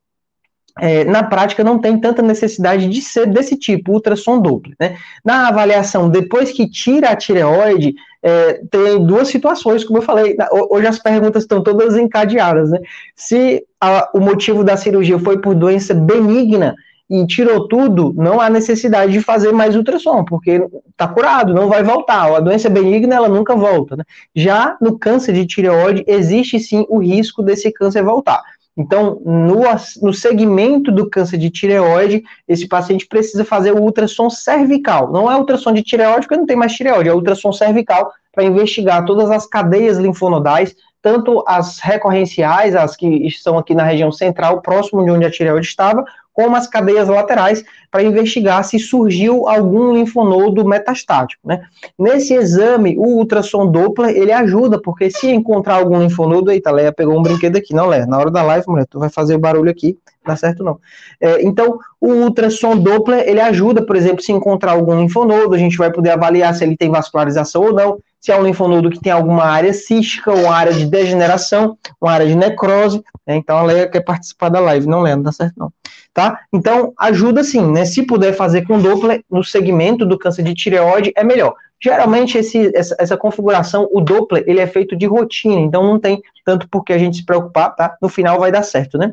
é, 0.80 1.04
na 1.04 1.23
prática 1.23 1.62
não 1.62 1.78
tem 1.78 1.99
tanta 1.99 2.21
necessidade 2.21 2.88
de 2.88 3.00
ser 3.00 3.26
desse 3.26 3.56
tipo, 3.56 3.92
ultrassom 3.92 4.40
Doppler. 4.40 4.75
Né? 4.78 4.97
Na 5.25 5.49
avaliação, 5.49 6.11
depois 6.11 6.50
que 6.50 6.68
tira 6.68 7.11
a 7.11 7.16
tireoide, 7.16 7.94
é, 8.26 8.62
tem 8.71 9.04
duas 9.04 9.28
situações, 9.28 9.85
como 9.85 9.99
eu 9.99 10.02
falei, 10.02 10.35
hoje 10.71 10.87
as 10.87 10.99
perguntas 10.99 11.43
estão 11.43 11.62
todas 11.62 11.95
encadeadas, 11.95 12.71
né? 12.71 12.81
Se 13.14 13.62
a, 13.78 14.09
o 14.14 14.19
motivo 14.19 14.64
da 14.64 14.78
cirurgia 14.78 15.19
foi 15.19 15.43
por 15.43 15.54
doença 15.54 15.93
benigna 15.93 16.75
e 17.11 17.26
tirou 17.26 17.69
tudo, 17.69 18.14
não 18.16 18.40
há 18.40 18.49
necessidade 18.49 19.12
de 19.12 19.21
fazer 19.21 19.52
mais 19.52 19.76
ultrassom, 19.76 20.25
porque 20.25 20.66
está 20.90 21.07
curado, 21.07 21.52
não 21.52 21.69
vai 21.69 21.83
voltar. 21.83 22.35
A 22.35 22.40
doença 22.40 22.71
benigna, 22.71 23.14
ela 23.14 23.28
nunca 23.28 23.54
volta, 23.54 23.95
né? 23.95 24.04
Já 24.35 24.78
no 24.81 24.99
câncer 24.99 25.35
de 25.35 25.47
tireoide, 25.47 26.02
existe 26.07 26.59
sim 26.59 26.87
o 26.88 27.00
risco 27.00 27.43
desse 27.43 27.71
câncer 27.71 28.02
voltar. 28.02 28.43
Então, 28.76 29.21
no, 29.25 29.62
no 30.02 30.12
segmento 30.12 30.90
do 30.90 31.09
câncer 31.09 31.38
de 31.38 31.49
tireoide, 31.49 32.25
esse 32.49 32.66
paciente 32.66 33.07
precisa 33.07 33.45
fazer 33.45 33.73
o 33.73 33.81
ultrassom 33.81 34.28
cervical. 34.28 35.12
Não 35.12 35.31
é 35.31 35.37
ultrassom 35.37 35.73
de 35.73 35.83
tireoide, 35.83 36.26
porque 36.26 36.37
não 36.37 36.47
tem 36.47 36.57
mais 36.57 36.73
tireoide, 36.73 37.09
é 37.09 37.14
ultrassom 37.14 37.52
cervical 37.52 38.12
para 38.33 38.45
investigar 38.45 39.04
todas 39.04 39.31
as 39.31 39.47
cadeias 39.47 39.97
linfonodais, 39.97 40.75
tanto 41.00 41.45
as 41.47 41.78
recorrenciais, 41.78 42.75
as 42.75 42.97
que 42.97 43.07
estão 43.26 43.57
aqui 43.59 43.75
na 43.75 43.85
região 43.85 44.11
central, 44.11 44.61
próximo 44.61 45.04
de 45.04 45.11
onde 45.11 45.25
a 45.25 45.31
tireoide 45.31 45.66
estava, 45.66 46.04
como 46.35 46.57
as 46.57 46.67
cadeias 46.67 47.09
laterais, 47.09 47.64
para 47.91 48.03
investigar 48.03 48.64
se 48.64 48.76
surgiu 48.76 49.49
algum 49.49 49.95
linfonodo 49.95 50.64
metastático, 50.64 51.47
né? 51.47 51.62
Nesse 51.97 52.35
exame, 52.35 52.99
o 52.99 53.19
ultrassom 53.19 53.71
Doppler, 53.71 54.17
ele 54.17 54.33
ajuda, 54.33 54.83
porque 54.83 55.09
se 55.11 55.31
encontrar 55.31 55.76
algum 55.76 56.00
linfonodo, 56.00 56.50
eita, 56.50 56.73
Leia 56.73 56.93
pegou 56.93 57.17
um 57.17 57.23
brinquedo 57.23 57.57
aqui, 57.57 57.73
não, 57.73 57.87
Leia, 57.87 58.05
na 58.05 58.19
hora 58.19 58.33
da 58.33 58.43
live, 58.43 58.67
mulher, 58.67 58.85
tu 58.91 58.99
vai 58.99 59.09
fazer 59.09 59.37
o 59.37 59.38
barulho 59.38 59.71
aqui, 59.71 59.97
dá 60.26 60.35
certo 60.35 60.64
não. 60.64 60.81
É, 61.21 61.41
então, 61.45 61.79
o 62.00 62.09
ultrassom 62.09 62.76
Doppler, 62.76 63.29
ele 63.29 63.41
ajuda, 63.41 63.87
por 63.87 63.95
exemplo, 63.95 64.21
se 64.21 64.33
encontrar 64.33 64.73
algum 64.73 64.99
linfonodo, 64.99 65.55
a 65.55 65.59
gente 65.59 65.79
vai 65.79 65.93
poder 65.93 66.11
avaliar 66.11 66.53
se 66.53 66.64
ele 66.64 66.76
tem 66.76 66.91
vascularização 66.91 67.62
ou 67.62 67.73
não, 67.73 67.99
se 68.21 68.33
é 68.33 68.37
um 68.37 68.43
linfonodo 68.43 68.91
que 68.91 68.99
tem 68.99 69.12
alguma 69.12 69.45
área 69.45 69.73
cística, 69.73 70.33
ou 70.33 70.50
área 70.50 70.73
de 70.73 70.87
degeneração, 70.87 71.79
uma 72.00 72.11
área 72.11 72.26
de 72.26 72.35
necrose, 72.35 73.05
né? 73.25 73.37
então 73.37 73.57
a 73.57 73.62
Leia 73.62 73.87
quer 73.87 74.00
participar 74.00 74.49
da 74.49 74.59
live, 74.59 74.88
não, 74.88 75.00
Leia, 75.00 75.14
não 75.14 75.23
dá 75.23 75.31
certo 75.31 75.55
não 75.57 75.73
tá? 76.14 76.40
Então, 76.52 76.94
ajuda 76.97 77.42
sim, 77.42 77.73
né? 77.73 77.85
Se 77.85 78.06
puder 78.06 78.33
fazer 78.33 78.64
com 78.64 78.80
Doppler 78.80 79.25
no 79.28 79.42
segmento 79.42 80.06
do 80.06 80.16
câncer 80.16 80.44
de 80.44 80.54
tireoide, 80.54 81.12
é 81.16 81.25
melhor. 81.25 81.54
Geralmente, 81.83 82.38
esse, 82.38 82.71
essa, 82.75 82.97
essa, 82.99 83.16
configuração, 83.16 83.88
o 83.92 84.00
Doppler, 84.00 84.44
ele 84.47 84.61
é 84.61 84.66
feito 84.66 84.97
de 84.97 85.06
rotina, 85.06 85.61
então 85.61 85.83
não 85.83 85.99
tem 85.99 86.23
tanto 86.44 86.68
por 86.68 86.85
que 86.85 86.92
a 86.92 86.99
gente 86.99 87.16
se 87.16 87.26
preocupar, 87.26 87.75
tá? 87.75 87.99
No 88.00 88.09
final 88.09 88.38
vai 88.38 88.52
dar 88.52 88.62
certo, 88.62 88.97
né? 88.97 89.12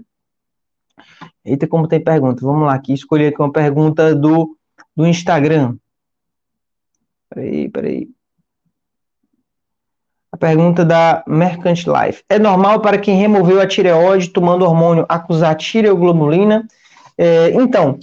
Eita, 1.43 1.67
como 1.67 1.87
tem 1.87 1.99
pergunta. 1.99 2.45
Vamos 2.45 2.67
lá, 2.67 2.75
aqui, 2.75 2.93
escolher 2.93 3.27
aqui 3.27 3.41
uma 3.41 3.51
pergunta 3.51 4.13
do, 4.13 4.55
do 4.95 5.07
Instagram. 5.07 5.75
Peraí, 7.29 7.67
peraí. 7.67 8.09
A 10.31 10.37
pergunta 10.37 10.85
da 10.85 11.23
Mercant 11.27 11.83
Life. 11.87 12.23
É 12.29 12.37
normal 12.37 12.79
para 12.79 12.99
quem 12.99 13.17
removeu 13.17 13.59
a 13.59 13.67
tireoide 13.67 14.29
tomando 14.29 14.63
hormônio 14.63 15.05
acusar 15.09 15.55
tireoglobulina? 15.55 16.67
É, 17.23 17.51
então, 17.51 17.99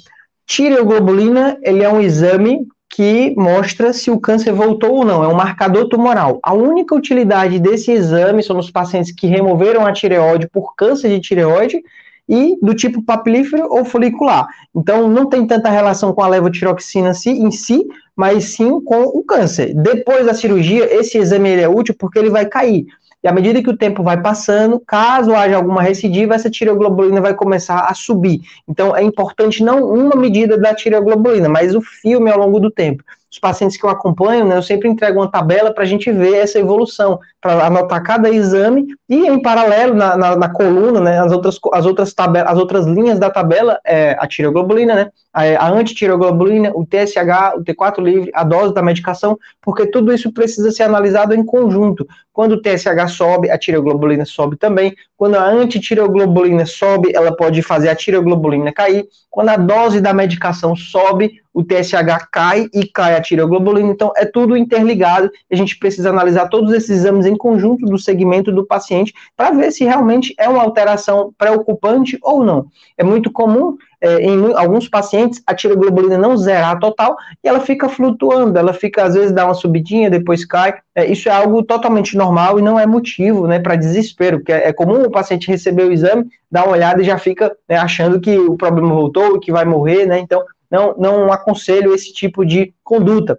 tireoglobulina 0.46 1.58
ele 1.62 1.82
é 1.82 1.88
um 1.88 2.00
exame 2.00 2.68
que 2.88 3.34
mostra 3.36 3.92
se 3.92 4.12
o 4.12 4.20
câncer 4.20 4.52
voltou 4.52 4.92
ou 4.92 5.04
não, 5.04 5.24
é 5.24 5.26
um 5.26 5.34
marcador 5.34 5.88
tumoral. 5.88 6.38
A 6.40 6.54
única 6.54 6.94
utilidade 6.94 7.58
desse 7.58 7.90
exame 7.90 8.44
são 8.44 8.54
nos 8.54 8.70
pacientes 8.70 9.10
que 9.10 9.26
removeram 9.26 9.84
a 9.84 9.92
tireoide 9.92 10.48
por 10.48 10.76
câncer 10.76 11.08
de 11.08 11.20
tireoide 11.20 11.82
e 12.28 12.56
do 12.62 12.72
tipo 12.74 13.02
papilífero 13.02 13.66
ou 13.68 13.84
folicular. 13.84 14.46
Então, 14.72 15.08
não 15.08 15.26
tem 15.26 15.44
tanta 15.44 15.68
relação 15.68 16.12
com 16.12 16.22
a 16.22 16.28
levotiroxina 16.28 17.10
em 17.26 17.50
si, 17.50 17.84
mas 18.14 18.44
sim 18.44 18.80
com 18.80 19.02
o 19.02 19.24
câncer. 19.24 19.74
Depois 19.74 20.26
da 20.26 20.32
cirurgia, 20.32 20.94
esse 20.94 21.18
exame 21.18 21.54
é 21.54 21.68
útil 21.68 21.96
porque 21.98 22.20
ele 22.20 22.30
vai 22.30 22.46
cair. 22.46 22.86
E 23.22 23.28
à 23.28 23.32
medida 23.32 23.62
que 23.62 23.70
o 23.70 23.76
tempo 23.76 24.02
vai 24.02 24.20
passando, 24.20 24.80
caso 24.86 25.34
haja 25.34 25.56
alguma 25.56 25.82
recidiva, 25.82 26.34
essa 26.34 26.48
tireoglobulina 26.48 27.20
vai 27.20 27.34
começar 27.34 27.80
a 27.80 27.94
subir. 27.94 28.40
Então 28.68 28.96
é 28.96 29.02
importante 29.02 29.62
não 29.62 29.84
uma 29.84 30.14
medida 30.14 30.56
da 30.56 30.74
tireoglobulina, 30.74 31.48
mas 31.48 31.74
o 31.74 31.80
filme 31.80 32.30
ao 32.30 32.38
longo 32.38 32.60
do 32.60 32.70
tempo. 32.70 33.02
Os 33.30 33.38
pacientes 33.38 33.76
que 33.76 33.84
eu 33.84 33.90
acompanho, 33.90 34.46
né, 34.46 34.56
eu 34.56 34.62
sempre 34.62 34.88
entrego 34.88 35.20
uma 35.20 35.30
tabela 35.30 35.72
para 35.72 35.84
a 35.84 35.86
gente 35.86 36.10
ver 36.10 36.36
essa 36.36 36.58
evolução, 36.58 37.20
para 37.42 37.66
anotar 37.66 38.02
cada 38.02 38.30
exame 38.30 38.86
e 39.06 39.26
em 39.26 39.42
paralelo 39.42 39.94
na, 39.94 40.16
na, 40.16 40.36
na, 40.36 40.48
coluna, 40.48 40.98
né, 40.98 41.20
as 41.20 41.30
outras 41.30 41.58
as 41.74 41.84
outras 41.84 42.14
tabelas, 42.14 42.50
as 42.50 42.58
outras 42.58 42.86
linhas 42.86 43.18
da 43.18 43.28
tabela, 43.28 43.78
é, 43.84 44.16
a 44.18 44.26
tireoglobulina, 44.26 44.94
né, 44.94 45.10
a, 45.30 45.42
a 45.42 45.68
antitireoglobulina, 45.70 46.72
o 46.74 46.86
TSH, 46.86 47.56
o 47.56 47.62
T4 47.62 48.02
livre, 48.02 48.30
a 48.32 48.42
dose 48.42 48.72
da 48.72 48.82
medicação, 48.82 49.38
porque 49.60 49.86
tudo 49.86 50.10
isso 50.10 50.32
precisa 50.32 50.70
ser 50.70 50.84
analisado 50.84 51.34
em 51.34 51.44
conjunto. 51.44 52.08
Quando 52.38 52.52
o 52.52 52.62
TSH 52.62 53.08
sobe, 53.08 53.50
a 53.50 53.58
tireoglobulina 53.58 54.24
sobe 54.24 54.56
também. 54.56 54.94
Quando 55.16 55.34
a 55.34 55.44
antitireoglobulina 55.44 56.64
sobe, 56.66 57.10
ela 57.12 57.34
pode 57.34 57.60
fazer 57.62 57.88
a 57.88 57.96
tireoglobulina 57.96 58.72
cair. 58.72 59.08
Quando 59.28 59.48
a 59.48 59.56
dose 59.56 60.00
da 60.00 60.14
medicação 60.14 60.76
sobe, 60.76 61.32
o 61.52 61.64
TSH 61.64 62.28
cai 62.30 62.68
e 62.72 62.86
cai 62.86 63.16
a 63.16 63.20
tireoglobulina. 63.20 63.90
Então, 63.90 64.12
é 64.16 64.24
tudo 64.24 64.56
interligado. 64.56 65.28
A 65.50 65.56
gente 65.56 65.76
precisa 65.76 66.10
analisar 66.10 66.46
todos 66.46 66.72
esses 66.72 66.90
exames 66.90 67.26
em 67.26 67.36
conjunto 67.36 67.84
do 67.84 67.98
segmento 67.98 68.52
do 68.52 68.64
paciente 68.64 69.12
para 69.36 69.50
ver 69.50 69.72
se 69.72 69.82
realmente 69.82 70.32
é 70.38 70.48
uma 70.48 70.62
alteração 70.62 71.34
preocupante 71.36 72.16
ou 72.22 72.44
não. 72.44 72.66
É 72.96 73.02
muito 73.02 73.32
comum 73.32 73.76
é, 74.00 74.20
em 74.20 74.54
alguns 74.54 74.88
pacientes, 74.88 75.42
a 75.46 75.54
tiroglobulina 75.54 76.16
não 76.16 76.36
zerar 76.36 76.78
total 76.78 77.16
e 77.42 77.48
ela 77.48 77.60
fica 77.60 77.88
flutuando, 77.88 78.58
ela 78.58 78.72
fica, 78.72 79.04
às 79.04 79.14
vezes, 79.14 79.32
dá 79.32 79.44
uma 79.44 79.54
subidinha, 79.54 80.10
depois 80.10 80.44
cai. 80.44 80.74
É, 80.94 81.06
isso 81.06 81.28
é 81.28 81.32
algo 81.32 81.62
totalmente 81.62 82.16
normal 82.16 82.58
e 82.58 82.62
não 82.62 82.78
é 82.78 82.86
motivo 82.86 83.46
né, 83.46 83.58
para 83.58 83.76
desespero, 83.76 84.38
porque 84.38 84.52
é, 84.52 84.68
é, 84.68 84.72
comum 84.72 85.02
o 85.02 85.10
paciente 85.10 85.48
receber 85.48 85.84
o 85.84 85.92
exame, 85.92 86.26
dar 86.50 86.64
uma 86.64 86.72
olhada 86.72 87.02
e 87.02 87.04
já 87.04 87.18
fica 87.18 87.54
né, 87.68 87.76
achando 87.76 88.20
que 88.20 88.38
o 88.38 88.56
problema 88.56 88.94
voltou 88.94 89.40
que 89.40 89.52
vai 89.52 89.64
morrer, 89.64 90.06
né? 90.06 90.18
Então, 90.18 90.44
não, 90.70 90.94
não 90.98 91.32
aconselho 91.32 91.94
esse 91.94 92.12
tipo 92.12 92.44
de 92.44 92.72
conduta 92.84 93.38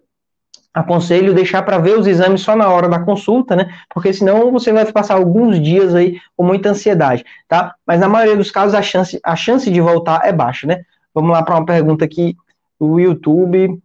aconselho 0.73 1.33
deixar 1.33 1.63
para 1.63 1.77
ver 1.77 1.97
os 1.97 2.07
exames 2.07 2.41
só 2.41 2.55
na 2.55 2.69
hora 2.69 2.88
da 2.88 2.99
consulta, 2.99 3.55
né? 3.55 3.73
Porque 3.93 4.13
senão 4.13 4.51
você 4.51 4.71
vai 4.71 4.89
passar 4.91 5.15
alguns 5.15 5.59
dias 5.61 5.95
aí 5.95 6.19
com 6.38 6.43
muita 6.43 6.69
ansiedade, 6.69 7.25
tá? 7.47 7.75
Mas 7.85 7.99
na 7.99 8.07
maioria 8.07 8.38
dos 8.38 8.51
casos 8.51 8.75
a 8.75 8.81
chance, 8.81 9.19
a 9.23 9.35
chance 9.35 9.69
de 9.69 9.81
voltar 9.81 10.21
é 10.25 10.31
baixa, 10.31 10.67
né? 10.67 10.83
Vamos 11.13 11.31
lá 11.31 11.43
para 11.43 11.55
uma 11.55 11.65
pergunta 11.65 12.05
aqui 12.05 12.35
do 12.79 12.99
YouTube. 12.99 13.81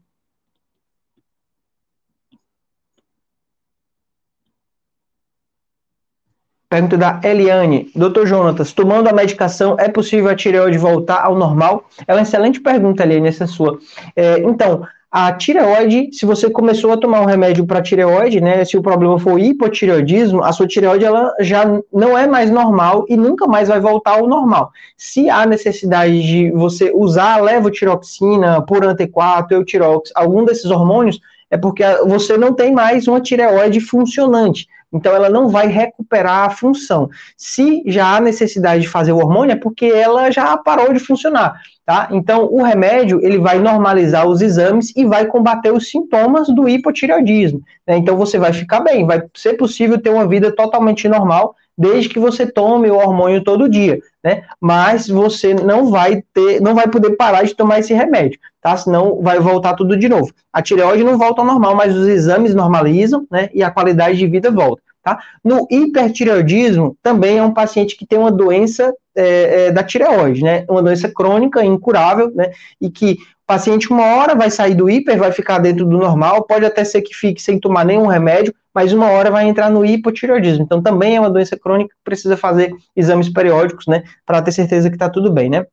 Pergunta 6.69 6.97
da 6.99 7.21
Eliane. 7.23 7.91
Doutor 7.95 8.27
Jonatas, 8.27 8.73
tomando 8.73 9.09
a 9.09 9.13
medicação, 9.13 9.77
é 9.79 9.89
possível 9.89 10.29
a 10.29 10.35
tireoide 10.35 10.77
voltar 10.77 11.23
ao 11.23 11.37
normal? 11.37 11.89
É 12.07 12.13
uma 12.13 12.23
excelente 12.23 12.61
pergunta, 12.61 13.05
Eliane, 13.05 13.29
essa 13.29 13.47
sua. 13.47 13.79
É, 14.17 14.41
então, 14.41 14.85
a 15.17 15.33
tireoide, 15.33 16.09
se 16.11 16.27
você 16.27 16.51
começou 16.51 16.91
a 16.91 16.97
tomar 16.97 17.21
um 17.21 17.25
remédio 17.25 17.65
para 17.65 17.81
tireoide, 17.81 18.41
né, 18.41 18.65
se 18.65 18.77
o 18.77 18.83
problema 18.83 19.17
for 19.17 19.39
hipotireoidismo, 19.39 20.43
a 20.43 20.53
sua 20.53 20.67
tireoide 20.67 21.05
ela 21.05 21.33
já 21.39 21.65
não 21.93 22.19
é 22.19 22.27
mais 22.27 22.51
normal 22.51 23.05
e 23.09 23.17
nunca 23.17 23.47
mais 23.47 23.69
vai 23.69 23.79
voltar 23.79 24.19
ao 24.19 24.27
normal. 24.27 24.73
Se 24.97 25.31
há 25.31 25.47
necessidade 25.47 26.21
de 26.21 26.51
você 26.51 26.91
usar 26.93 27.41
levotiroxina, 27.41 28.61
purantequato, 28.63 29.55
eutirox, 29.55 30.11
algum 30.17 30.45
desses 30.45 30.69
hormônios, 30.69 31.21
é 31.49 31.57
porque 31.57 31.85
você 32.09 32.37
não 32.37 32.53
tem 32.53 32.73
mais 32.73 33.07
uma 33.07 33.21
tireoide 33.21 33.79
funcionante. 33.79 34.67
Então, 34.93 35.15
ela 35.15 35.31
não 35.31 35.49
vai 35.49 35.69
recuperar 35.69 36.47
a 36.47 36.51
função. 36.51 37.09
Se 37.37 37.85
já 37.87 38.17
há 38.17 38.21
necessidade 38.21 38.83
de 38.83 38.89
fazer 38.89 39.13
o 39.13 39.19
hormônio, 39.19 39.53
é 39.53 39.57
porque 39.57 39.87
ela 39.87 40.29
já 40.33 40.57
parou 40.57 40.93
de 40.93 40.99
funcionar. 40.99 41.61
Tá? 41.85 42.09
Então, 42.11 42.49
o 42.51 42.63
remédio, 42.63 43.21
ele 43.23 43.39
vai 43.39 43.59
normalizar 43.59 44.27
os 44.27 44.41
exames 44.41 44.93
e 44.97 45.05
vai 45.05 45.27
combater 45.27 45.73
os 45.73 45.91
sintomas 45.91 46.49
do 46.49 46.69
hipotireoidismo, 46.69 47.61
né? 47.87 47.97
Então, 47.97 48.17
você 48.17 48.39
vai 48.39 48.53
ficar 48.53 48.81
bem, 48.81 49.07
vai 49.07 49.23
ser 49.35 49.55
possível 49.55 50.01
ter 50.01 50.11
uma 50.11 50.27
vida 50.27 50.55
totalmente 50.55 51.09
normal, 51.09 51.55
desde 51.77 52.09
que 52.09 52.19
você 52.19 52.47
tome 52.47 52.91
o 52.91 52.97
hormônio 52.97 53.43
todo 53.43 53.69
dia, 53.69 53.99
né? 54.23 54.43
Mas 54.61 55.09
você 55.09 55.53
não 55.53 55.91
vai 55.91 56.23
ter, 56.33 56.61
não 56.61 56.75
vai 56.75 56.89
poder 56.89 57.17
parar 57.17 57.43
de 57.43 57.55
tomar 57.55 57.81
esse 57.81 57.93
remédio, 57.93 58.39
tá? 58.63 58.77
Senão 58.77 59.21
vai 59.21 59.41
voltar 59.41 59.75
tudo 59.75 59.97
de 59.97 60.09
novo. 60.09 60.33
A 60.53 60.63
tireoide 60.63 61.05
não 61.05 61.19
volta 61.19 61.43
ao 61.43 61.47
normal, 61.47 61.75
mas 61.75 61.95
os 61.95 62.07
exames 62.07 62.55
normalizam, 62.55 63.27
né? 63.31 63.51
E 63.53 63.63
a 63.63 63.71
qualidade 63.71 64.17
de 64.17 64.27
vida 64.27 64.51
volta. 64.51 64.83
Tá? 65.05 65.21
No 65.45 65.67
hipertireoidismo, 65.71 66.97
também 67.03 67.37
é 67.37 67.43
um 67.43 67.53
paciente 67.53 67.95
que 67.95 68.07
tem 68.07 68.19
uma 68.19 68.33
doença 68.33 68.91
é, 69.15 69.67
é, 69.67 69.71
da 69.71 69.85
tireoide, 69.85 70.43
né? 70.43 70.65
Uma 70.67 70.83
doença 70.83 71.11
crônica, 71.11 71.63
incurável, 71.63 72.33
né? 72.35 72.53
E 72.81 72.89
que 72.89 73.13
o 73.13 73.47
paciente, 73.47 73.93
uma 73.93 74.17
hora, 74.17 74.35
vai 74.35 74.51
sair 74.51 74.75
do 74.75 74.89
hiper, 74.89 75.19
vai 75.19 75.31
ficar 75.31 75.59
dentro 75.59 75.85
do 75.85 75.99
normal, 75.99 76.45
pode 76.45 76.65
até 76.65 76.83
ser 76.85 77.03
que 77.03 77.15
fique 77.15 77.43
sem 77.43 77.61
tomar 77.61 77.85
nenhum 77.85 78.07
remédio, 78.07 78.55
mas 78.75 78.95
uma 78.95 79.11
hora 79.11 79.31
vai 79.31 79.47
entrar 79.47 79.71
no 79.71 79.85
hipotireoidismo. 79.85 80.65
Então, 80.65 80.83
também 80.83 81.17
é 81.17 81.21
uma 81.21 81.29
doença 81.29 81.55
crônica 81.55 81.91
que 81.91 82.03
precisa 82.03 82.35
fazer 82.35 82.75
exames 82.97 83.29
periódicos, 83.29 83.87
né? 83.87 84.05
Para 84.25 84.41
ter 84.41 84.53
certeza 84.53 84.89
que 84.89 84.97
está 84.97 85.11
tudo 85.11 85.31
bem, 85.31 85.51
né? 85.51 85.67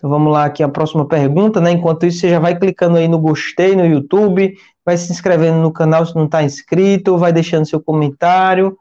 Então 0.00 0.08
vamos 0.08 0.32
lá 0.32 0.46
aqui 0.46 0.62
a 0.62 0.68
próxima 0.68 1.06
pergunta, 1.06 1.60
né? 1.60 1.72
Enquanto 1.72 2.06
isso, 2.06 2.20
você 2.20 2.30
já 2.30 2.38
vai 2.38 2.58
clicando 2.58 2.96
aí 2.96 3.06
no 3.06 3.18
gostei 3.18 3.76
no 3.76 3.84
YouTube, 3.84 4.56
vai 4.90 4.96
se 4.96 5.12
inscrevendo 5.12 5.58
no 5.58 5.72
canal 5.72 6.04
se 6.04 6.16
não 6.16 6.24
está 6.24 6.42
inscrito, 6.42 7.16
vai 7.16 7.32
deixando 7.32 7.64
seu 7.64 7.80
comentário. 7.80 8.76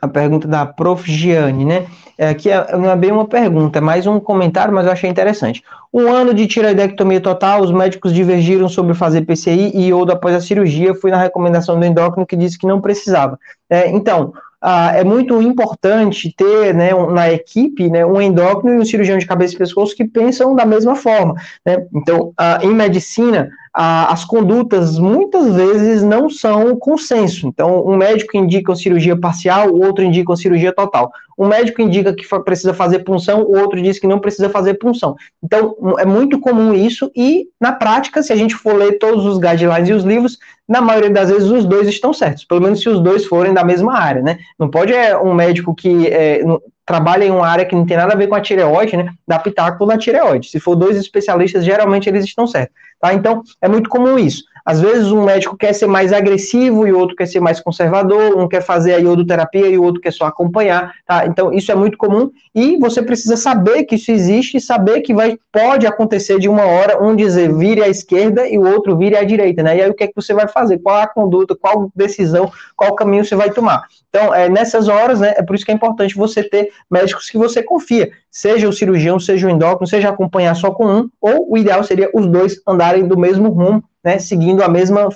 A 0.00 0.06
pergunta 0.06 0.46
da 0.46 0.64
Prof. 0.64 1.10
Gianni, 1.10 1.64
né? 1.64 1.86
É, 2.16 2.28
aqui 2.28 2.48
é, 2.50 2.76
não 2.76 2.90
é 2.90 2.94
bem 2.94 3.10
uma 3.10 3.26
pergunta, 3.26 3.78
é 3.78 3.80
mais 3.80 4.06
um 4.06 4.20
comentário, 4.20 4.72
mas 4.72 4.86
eu 4.86 4.92
achei 4.92 5.10
interessante. 5.10 5.64
Um 5.92 6.12
ano 6.12 6.32
de 6.32 6.46
tiroidectomia 6.46 7.20
total, 7.20 7.62
os 7.62 7.72
médicos 7.72 8.12
divergiram 8.12 8.68
sobre 8.68 8.94
fazer 8.94 9.22
PCI 9.22 9.72
e 9.74 9.88
iodo 9.88 10.12
após 10.12 10.36
a 10.36 10.40
cirurgia, 10.40 10.94
fui 10.94 11.10
na 11.10 11.16
recomendação 11.16 11.78
do 11.78 11.84
endócrino 11.84 12.26
que 12.26 12.36
disse 12.36 12.56
que 12.56 12.68
não 12.68 12.80
precisava. 12.80 13.36
É, 13.68 13.88
então, 13.90 14.32
ah, 14.66 14.96
é 14.96 15.04
muito 15.04 15.42
importante 15.42 16.32
ter 16.34 16.72
né, 16.72 16.94
um, 16.94 17.10
na 17.10 17.30
equipe 17.30 17.90
né, 17.90 18.06
um 18.06 18.18
endócrino 18.18 18.78
e 18.78 18.80
um 18.80 18.84
cirurgião 18.86 19.18
de 19.18 19.26
cabeça 19.26 19.54
e 19.54 19.58
pescoço 19.58 19.94
que 19.94 20.06
pensam 20.06 20.56
da 20.56 20.64
mesma 20.64 20.96
forma. 20.96 21.34
Né? 21.66 21.86
Então, 21.94 22.32
ah, 22.38 22.58
em 22.62 22.74
medicina, 22.74 23.50
ah, 23.74 24.10
as 24.10 24.24
condutas 24.24 24.98
muitas 24.98 25.54
vezes 25.54 26.02
não 26.02 26.30
são 26.30 26.74
consenso. 26.76 27.46
Então, 27.46 27.84
um 27.86 27.94
médico 27.94 28.38
indica 28.38 28.70
uma 28.70 28.76
cirurgia 28.76 29.14
parcial, 29.14 29.68
o 29.68 29.84
outro 29.84 30.02
indica 30.02 30.30
uma 30.30 30.36
cirurgia 30.36 30.72
total. 30.72 31.12
Um 31.36 31.48
médico 31.48 31.82
indica 31.82 32.14
que 32.14 32.24
precisa 32.44 32.72
fazer 32.72 33.00
punção, 33.00 33.42
o 33.42 33.58
outro 33.58 33.82
diz 33.82 33.98
que 33.98 34.06
não 34.06 34.20
precisa 34.20 34.48
fazer 34.48 34.74
punção. 34.74 35.14
Então, 35.42 35.76
é 35.98 36.06
muito 36.06 36.38
comum 36.38 36.72
isso, 36.72 37.10
e 37.14 37.48
na 37.60 37.72
prática, 37.72 38.22
se 38.22 38.32
a 38.32 38.36
gente 38.36 38.54
for 38.54 38.76
ler 38.76 38.98
todos 38.98 39.26
os 39.26 39.38
guidelines 39.38 39.88
e 39.88 39.92
os 39.92 40.04
livros, 40.04 40.38
na 40.68 40.80
maioria 40.80 41.10
das 41.10 41.30
vezes 41.30 41.50
os 41.50 41.64
dois 41.64 41.86
estão 41.88 42.12
certos, 42.12 42.44
pelo 42.44 42.60
menos 42.60 42.80
se 42.80 42.88
os 42.88 43.00
dois 43.00 43.26
forem 43.26 43.52
da 43.52 43.62
mesma 43.62 43.98
área, 43.98 44.22
né? 44.22 44.38
Não 44.58 44.68
pode 44.70 44.92
é 44.92 45.16
um 45.16 45.34
médico 45.34 45.74
que 45.74 46.06
é, 46.06 46.42
trabalha 46.86 47.24
em 47.24 47.30
uma 47.30 47.46
área 47.46 47.64
que 47.64 47.74
não 47.74 47.86
tem 47.86 47.96
nada 47.96 48.12
a 48.12 48.16
ver 48.16 48.28
com 48.28 48.34
a 48.34 48.40
tireoide, 48.40 48.96
né? 48.96 49.12
Dar 49.26 49.40
pitaco 49.40 49.84
na 49.86 49.98
tireoide. 49.98 50.48
Se 50.48 50.58
for 50.58 50.74
dois 50.74 50.96
especialistas, 50.96 51.64
geralmente 51.64 52.08
eles 52.08 52.24
estão 52.24 52.46
certos, 52.46 52.74
tá? 53.00 53.12
Então, 53.12 53.42
é 53.60 53.68
muito 53.68 53.90
comum 53.90 54.18
isso. 54.18 54.42
Às 54.64 54.80
vezes 54.80 55.12
um 55.12 55.24
médico 55.24 55.56
quer 55.56 55.74
ser 55.74 55.86
mais 55.86 56.12
agressivo 56.12 56.86
e 56.86 56.92
o 56.92 56.98
outro 56.98 57.14
quer 57.14 57.26
ser 57.26 57.40
mais 57.40 57.60
conservador, 57.60 58.38
um 58.38 58.48
quer 58.48 58.62
fazer 58.62 58.94
a 58.94 58.98
iodoterapia 58.98 59.66
e 59.66 59.76
o 59.76 59.82
outro 59.82 60.00
quer 60.00 60.12
só 60.12 60.24
acompanhar, 60.24 60.94
tá? 61.06 61.26
Então 61.26 61.52
isso 61.52 61.70
é 61.70 61.74
muito 61.74 61.98
comum 61.98 62.30
e 62.54 62.78
você 62.78 63.02
precisa 63.02 63.36
saber 63.36 63.84
que 63.84 63.96
isso 63.96 64.10
existe 64.10 64.56
e 64.56 64.60
saber 64.60 65.02
que 65.02 65.12
vai, 65.12 65.38
pode 65.52 65.86
acontecer 65.86 66.38
de 66.38 66.48
uma 66.48 66.64
hora 66.64 67.02
um 67.02 67.14
dizer 67.14 67.52
vire 67.52 67.82
à 67.82 67.88
esquerda 67.88 68.48
e 68.48 68.58
o 68.58 68.66
outro 68.66 68.96
vire 68.96 69.16
à 69.16 69.24
direita, 69.24 69.62
né? 69.62 69.76
E 69.76 69.82
aí 69.82 69.90
o 69.90 69.94
que 69.94 70.04
é 70.04 70.06
que 70.06 70.16
você 70.16 70.32
vai 70.32 70.48
fazer? 70.48 70.78
Qual 70.78 70.96
a 70.96 71.06
conduta, 71.06 71.54
qual 71.54 71.90
decisão, 71.94 72.50
qual 72.76 72.94
caminho 72.94 73.24
você 73.24 73.36
vai 73.36 73.50
tomar? 73.50 73.84
Então, 74.08 74.32
é, 74.32 74.48
nessas 74.48 74.86
horas, 74.86 75.20
né, 75.20 75.34
é 75.36 75.42
por 75.42 75.56
isso 75.56 75.64
que 75.64 75.72
é 75.72 75.74
importante 75.74 76.14
você 76.14 76.42
ter 76.42 76.70
médicos 76.88 77.28
que 77.28 77.36
você 77.36 77.62
confia, 77.62 78.10
seja 78.30 78.68
o 78.68 78.72
cirurgião, 78.72 79.18
seja 79.18 79.46
o 79.48 79.50
endócrino, 79.50 79.88
seja 79.88 80.08
acompanhar 80.08 80.54
só 80.54 80.70
com 80.70 80.86
um, 80.86 81.10
ou 81.20 81.52
o 81.52 81.58
ideal 81.58 81.82
seria 81.82 82.08
os 82.14 82.24
dois 82.26 82.60
andarem 82.66 83.08
do 83.08 83.18
mesmo 83.18 83.48
rumo, 83.48 83.82
né, 84.04 84.18
seguindo 84.18 84.62
a 84.62 84.68
mesma 84.68 85.08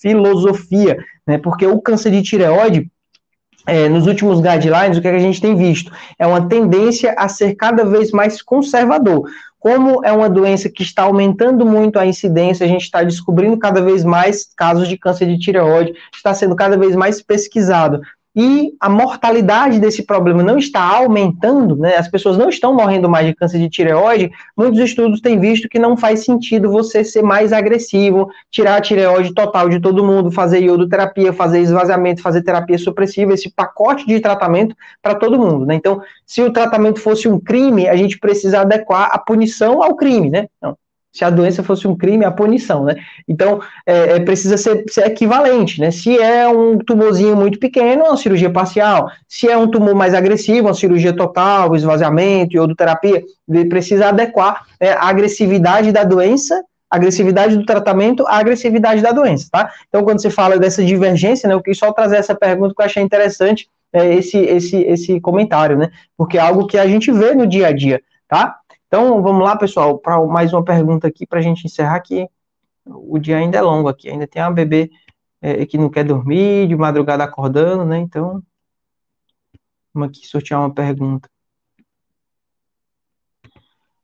filosofia, 0.00 0.98
né, 1.26 1.38
porque 1.38 1.66
o 1.66 1.80
câncer 1.80 2.10
de 2.10 2.22
tireoide, 2.22 2.90
é, 3.66 3.88
nos 3.88 4.06
últimos 4.06 4.40
guidelines, 4.40 4.98
o 4.98 5.00
que, 5.00 5.08
é 5.08 5.10
que 5.12 5.16
a 5.16 5.20
gente 5.20 5.40
tem 5.40 5.54
visto? 5.54 5.92
É 6.18 6.26
uma 6.26 6.48
tendência 6.48 7.14
a 7.16 7.28
ser 7.28 7.54
cada 7.54 7.84
vez 7.84 8.10
mais 8.10 8.42
conservador. 8.42 9.28
Como 9.58 10.04
é 10.04 10.10
uma 10.10 10.28
doença 10.28 10.68
que 10.68 10.82
está 10.82 11.04
aumentando 11.04 11.64
muito 11.64 11.96
a 11.96 12.04
incidência, 12.04 12.66
a 12.66 12.68
gente 12.68 12.82
está 12.82 13.04
descobrindo 13.04 13.56
cada 13.56 13.80
vez 13.80 14.02
mais 14.02 14.48
casos 14.56 14.88
de 14.88 14.98
câncer 14.98 15.26
de 15.26 15.38
tireoide, 15.38 15.94
está 16.12 16.34
sendo 16.34 16.56
cada 16.56 16.76
vez 16.76 16.96
mais 16.96 17.22
pesquisado 17.22 18.00
e 18.34 18.72
a 18.80 18.88
mortalidade 18.88 19.78
desse 19.78 20.04
problema 20.04 20.42
não 20.42 20.56
está 20.56 20.80
aumentando, 20.80 21.76
né? 21.76 21.96
As 21.96 22.08
pessoas 22.08 22.38
não 22.38 22.48
estão 22.48 22.74
morrendo 22.74 23.08
mais 23.08 23.26
de 23.26 23.34
câncer 23.34 23.58
de 23.58 23.68
tireoide. 23.68 24.30
Muitos 24.56 24.80
estudos 24.80 25.20
têm 25.20 25.38
visto 25.38 25.68
que 25.68 25.78
não 25.78 25.96
faz 25.96 26.24
sentido 26.24 26.70
você 26.70 27.04
ser 27.04 27.22
mais 27.22 27.52
agressivo, 27.52 28.30
tirar 28.50 28.76
a 28.76 28.80
tireoide 28.80 29.34
total 29.34 29.68
de 29.68 29.78
todo 29.80 30.04
mundo, 30.04 30.30
fazer 30.30 30.60
iodoterapia, 30.62 31.32
fazer 31.32 31.60
esvaziamento, 31.60 32.22
fazer 32.22 32.42
terapia 32.42 32.78
supressiva, 32.78 33.34
esse 33.34 33.50
pacote 33.50 34.06
de 34.06 34.18
tratamento 34.18 34.74
para 35.02 35.14
todo 35.14 35.38
mundo, 35.38 35.66
né? 35.66 35.74
Então, 35.74 36.00
se 36.26 36.42
o 36.42 36.52
tratamento 36.52 37.00
fosse 37.00 37.28
um 37.28 37.38
crime, 37.38 37.86
a 37.86 37.96
gente 37.96 38.18
precisa 38.18 38.62
adequar 38.62 39.10
a 39.12 39.18
punição 39.18 39.82
ao 39.82 39.94
crime, 39.94 40.30
né? 40.30 40.46
Não, 40.60 40.76
se 41.12 41.24
a 41.24 41.30
doença 41.30 41.62
fosse 41.62 41.86
um 41.86 41.94
crime, 41.94 42.24
a 42.24 42.30
punição, 42.30 42.84
né? 42.84 42.96
Então, 43.28 43.60
é, 43.84 44.16
é, 44.16 44.20
precisa 44.20 44.56
ser, 44.56 44.84
ser, 44.88 45.06
equivalente, 45.06 45.78
né? 45.80 45.90
Se 45.90 46.18
é 46.18 46.48
um 46.48 46.78
tumorzinho 46.78 47.36
muito 47.36 47.58
pequeno, 47.58 48.04
uma 48.04 48.16
cirurgia 48.16 48.50
parcial. 48.50 49.10
Se 49.28 49.48
é 49.48 49.56
um 49.56 49.70
tumor 49.70 49.94
mais 49.94 50.14
agressivo, 50.14 50.68
uma 50.68 50.74
cirurgia 50.74 51.12
total, 51.12 51.76
esvaziamento 51.76 52.56
e 52.56 52.58
odoterapia, 52.58 53.22
precisa 53.68 54.08
adequar 54.08 54.64
né, 54.80 54.92
a 54.92 55.08
agressividade 55.08 55.92
da 55.92 56.02
doença, 56.02 56.64
a 56.90 56.96
agressividade 56.96 57.56
do 57.56 57.66
tratamento 57.66 58.26
à 58.26 58.38
agressividade 58.38 59.02
da 59.02 59.12
doença, 59.12 59.48
tá? 59.52 59.70
Então, 59.88 60.04
quando 60.04 60.20
você 60.20 60.30
fala 60.30 60.58
dessa 60.58 60.82
divergência, 60.82 61.46
né, 61.46 61.54
eu 61.54 61.62
quis 61.62 61.76
só 61.76 61.92
trazer 61.92 62.16
essa 62.16 62.34
pergunta 62.34 62.74
que 62.74 62.80
eu 62.80 62.86
achei 62.86 63.02
interessante, 63.02 63.68
é, 63.92 64.14
esse, 64.14 64.38
esse, 64.38 64.76
esse 64.76 65.20
comentário, 65.20 65.76
né? 65.76 65.90
Porque 66.16 66.38
é 66.38 66.40
algo 66.40 66.66
que 66.66 66.78
a 66.78 66.86
gente 66.86 67.12
vê 67.12 67.34
no 67.34 67.46
dia 67.46 67.68
a 67.68 67.72
dia, 67.72 68.00
tá? 68.26 68.56
Então, 68.92 69.22
vamos 69.22 69.42
lá, 69.42 69.56
pessoal, 69.56 69.98
para 69.98 70.20
mais 70.26 70.52
uma 70.52 70.62
pergunta 70.62 71.08
aqui 71.08 71.26
para 71.26 71.38
a 71.38 71.42
gente 71.42 71.64
encerrar 71.64 71.96
aqui. 71.96 72.28
O 72.84 73.18
dia 73.18 73.38
ainda 73.38 73.56
é 73.56 73.62
longo 73.62 73.88
aqui, 73.88 74.10
ainda 74.10 74.26
tem 74.26 74.42
uma 74.42 74.50
bebê 74.50 74.90
é, 75.40 75.64
que 75.64 75.78
não 75.78 75.88
quer 75.88 76.04
dormir, 76.04 76.68
de 76.68 76.76
madrugada 76.76 77.24
acordando, 77.24 77.86
né? 77.86 77.96
Então, 77.98 78.42
vamos 79.94 80.10
aqui 80.10 80.26
sortear 80.26 80.60
uma 80.60 80.74
pergunta. 80.74 81.26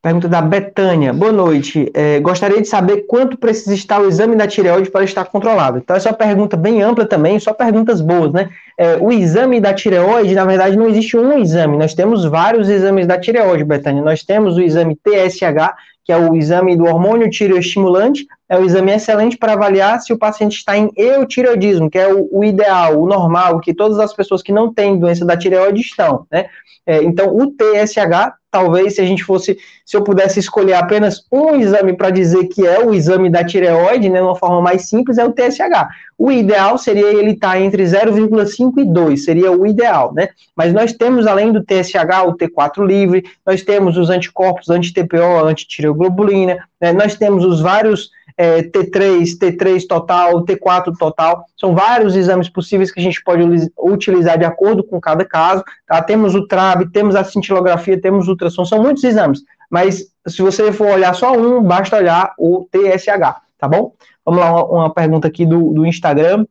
Pergunta 0.09 0.27
da 0.27 0.41
Betânia. 0.41 1.13
Boa 1.13 1.31
noite. 1.31 1.91
É, 1.93 2.19
gostaria 2.19 2.63
de 2.63 2.67
saber 2.67 3.05
quanto 3.07 3.37
precisa 3.37 3.75
estar 3.75 4.01
o 4.01 4.09
exame 4.09 4.37
da 4.37 4.47
tireoide 4.47 4.91
para 4.91 5.05
estar 5.05 5.27
controlado. 5.27 5.77
Então, 5.77 5.95
essa 5.95 6.09
é 6.09 6.13
uma 6.13 6.17
pergunta 6.17 6.57
bem 6.57 6.81
ampla 6.81 7.05
também, 7.05 7.39
só 7.39 7.53
perguntas 7.53 8.01
boas, 8.01 8.33
né? 8.33 8.49
É, 8.79 8.97
o 8.97 9.13
exame 9.13 9.61
da 9.61 9.75
tireoide, 9.75 10.35
na 10.35 10.47
verdade, 10.47 10.79
não 10.79 10.89
existe 10.89 11.15
um 11.15 11.39
exame. 11.39 11.77
Nós 11.77 11.93
temos 11.93 12.25
vários 12.25 12.71
exames 12.71 13.07
da 13.07 13.21
tireoide, 13.21 13.65
Betânia. 13.65 14.03
Nós 14.03 14.23
temos 14.23 14.57
o 14.57 14.63
exame 14.63 14.97
TSH, 14.97 15.75
que 16.03 16.11
é 16.11 16.17
o 16.17 16.35
exame 16.35 16.75
do 16.75 16.87
hormônio 16.87 17.29
tireoestimulante, 17.29 18.27
é 18.49 18.59
um 18.59 18.65
exame 18.65 18.93
excelente 18.93 19.37
para 19.37 19.53
avaliar 19.53 20.01
se 20.01 20.13
o 20.13 20.19
paciente 20.19 20.57
está 20.57 20.77
em 20.77 20.91
eutireoidismo, 20.97 21.91
que 21.91 21.99
é 21.99 22.13
o, 22.13 22.29
o, 22.33 22.43
ideal, 22.43 23.01
o 23.01 23.07
normal, 23.07 23.61
que 23.61 23.75
todas 23.75 23.99
as 23.99 24.15
pessoas 24.15 24.43
que 24.43 24.53
não 24.53 24.73
têm 24.73 24.99
doença 24.99 25.25
da 25.25 25.37
tireoide 25.37 25.81
estão, 25.81 26.27
né? 26.31 26.47
É, 26.89 27.03
então, 27.03 27.37
o 27.37 27.49
TSH, 27.49 28.33
talvez, 28.51 28.95
se 28.95 29.03
a 29.03 29.05
gente 29.05 29.23
fosse, 29.23 29.59
se 29.85 29.95
eu 29.95 30.03
pudesse 30.03 30.41
escolher 30.41 30.73
apenas 30.73 31.23
um 31.31 31.55
exame 31.55 31.93
para 31.93 32.09
dizer 32.09 32.47
que 32.47 32.67
é 32.67 32.83
o 32.83 32.95
exame 32.95 33.29
da 33.29 33.45
tireoide, 33.45 34.09
né, 34.09 34.21
de 34.21 34.25
uma 34.25 34.35
forma 34.35 34.63
mais 34.63 34.89
simples, 34.89 35.19
é 35.19 35.25
o 35.27 35.31
TSH. 35.31 35.87
O 36.17 36.33
ideal 36.33 36.79
seria 36.79 37.09
ele 37.13 37.33
estar 37.33 37.51
tá 37.51 37.61
entre 37.61 37.85
0,5 37.85 38.79
e 38.79 38.87
2, 38.87 39.23
seria 39.23 39.53
o 39.53 39.67
ideal, 39.67 40.15
né? 40.15 40.31
Mas 40.57 40.73
nós 40.73 40.95
temos, 40.95 41.27
além 41.27 41.53
do 41.53 41.63
TSH, 41.63 42.25
o 42.27 42.35
T4 42.35 42.83
livre, 42.87 43.23
nós 43.45 43.61
temos 43.61 43.99
os 43.99 44.09
anticorpos 44.09 44.71
anti-TPO, 44.71 45.45
anti-tireoglobulina, 45.45 46.57
né, 46.81 46.91
nós 46.95 47.17
temos 47.17 47.45
os 47.45 47.61
vários 47.61 48.09
é, 48.39 48.63
T3, 48.63 49.37
T3 49.37 49.85
total, 49.89 50.45
T4 50.45 50.97
total. 50.97 51.45
São 51.57 51.75
vários 51.75 52.15
exames 52.15 52.49
possíveis 52.49 52.93
que 52.93 53.01
a 53.01 53.03
gente 53.03 53.21
pode 53.25 53.43
utilizar 53.77 54.39
de 54.39 54.45
acordo 54.45 54.85
com 54.85 55.01
cada 55.01 55.25
caso. 55.25 55.65
Tá? 55.85 56.01
Temos 56.01 56.37
o 56.37 56.47
TRAB, 56.47 56.89
temos 56.93 57.17
a 57.17 57.25
cintilografia, 57.25 58.01
temos 58.01 58.29
o 58.29 58.31
ultrassom, 58.31 58.65
são 58.65 58.81
muitos 58.81 59.03
exames. 59.03 59.43
Mas 59.69 60.05
se 60.25 60.41
você 60.41 60.73
for 60.73 60.89
olhar 60.89 61.15
só 61.15 61.33
um, 61.33 61.61
basta 61.61 61.97
olhar 61.97 62.33
o 62.39 62.69
TSH, 62.71 63.41
tá 63.59 63.67
bom? 63.67 63.93
Vamos 64.25 64.41
lá, 64.41 64.53
uma, 64.53 64.65
uma 64.65 64.95
pergunta 64.95 65.27
aqui 65.27 65.45
do, 65.45 65.73
do 65.73 65.85
Instagram, 65.85 66.47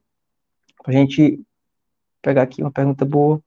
para 0.84 0.94
a 0.94 0.98
gente 0.98 1.40
pegar 2.22 2.42
aqui 2.42 2.62
uma 2.62 2.72
pergunta 2.72 3.06
boa. 3.06 3.42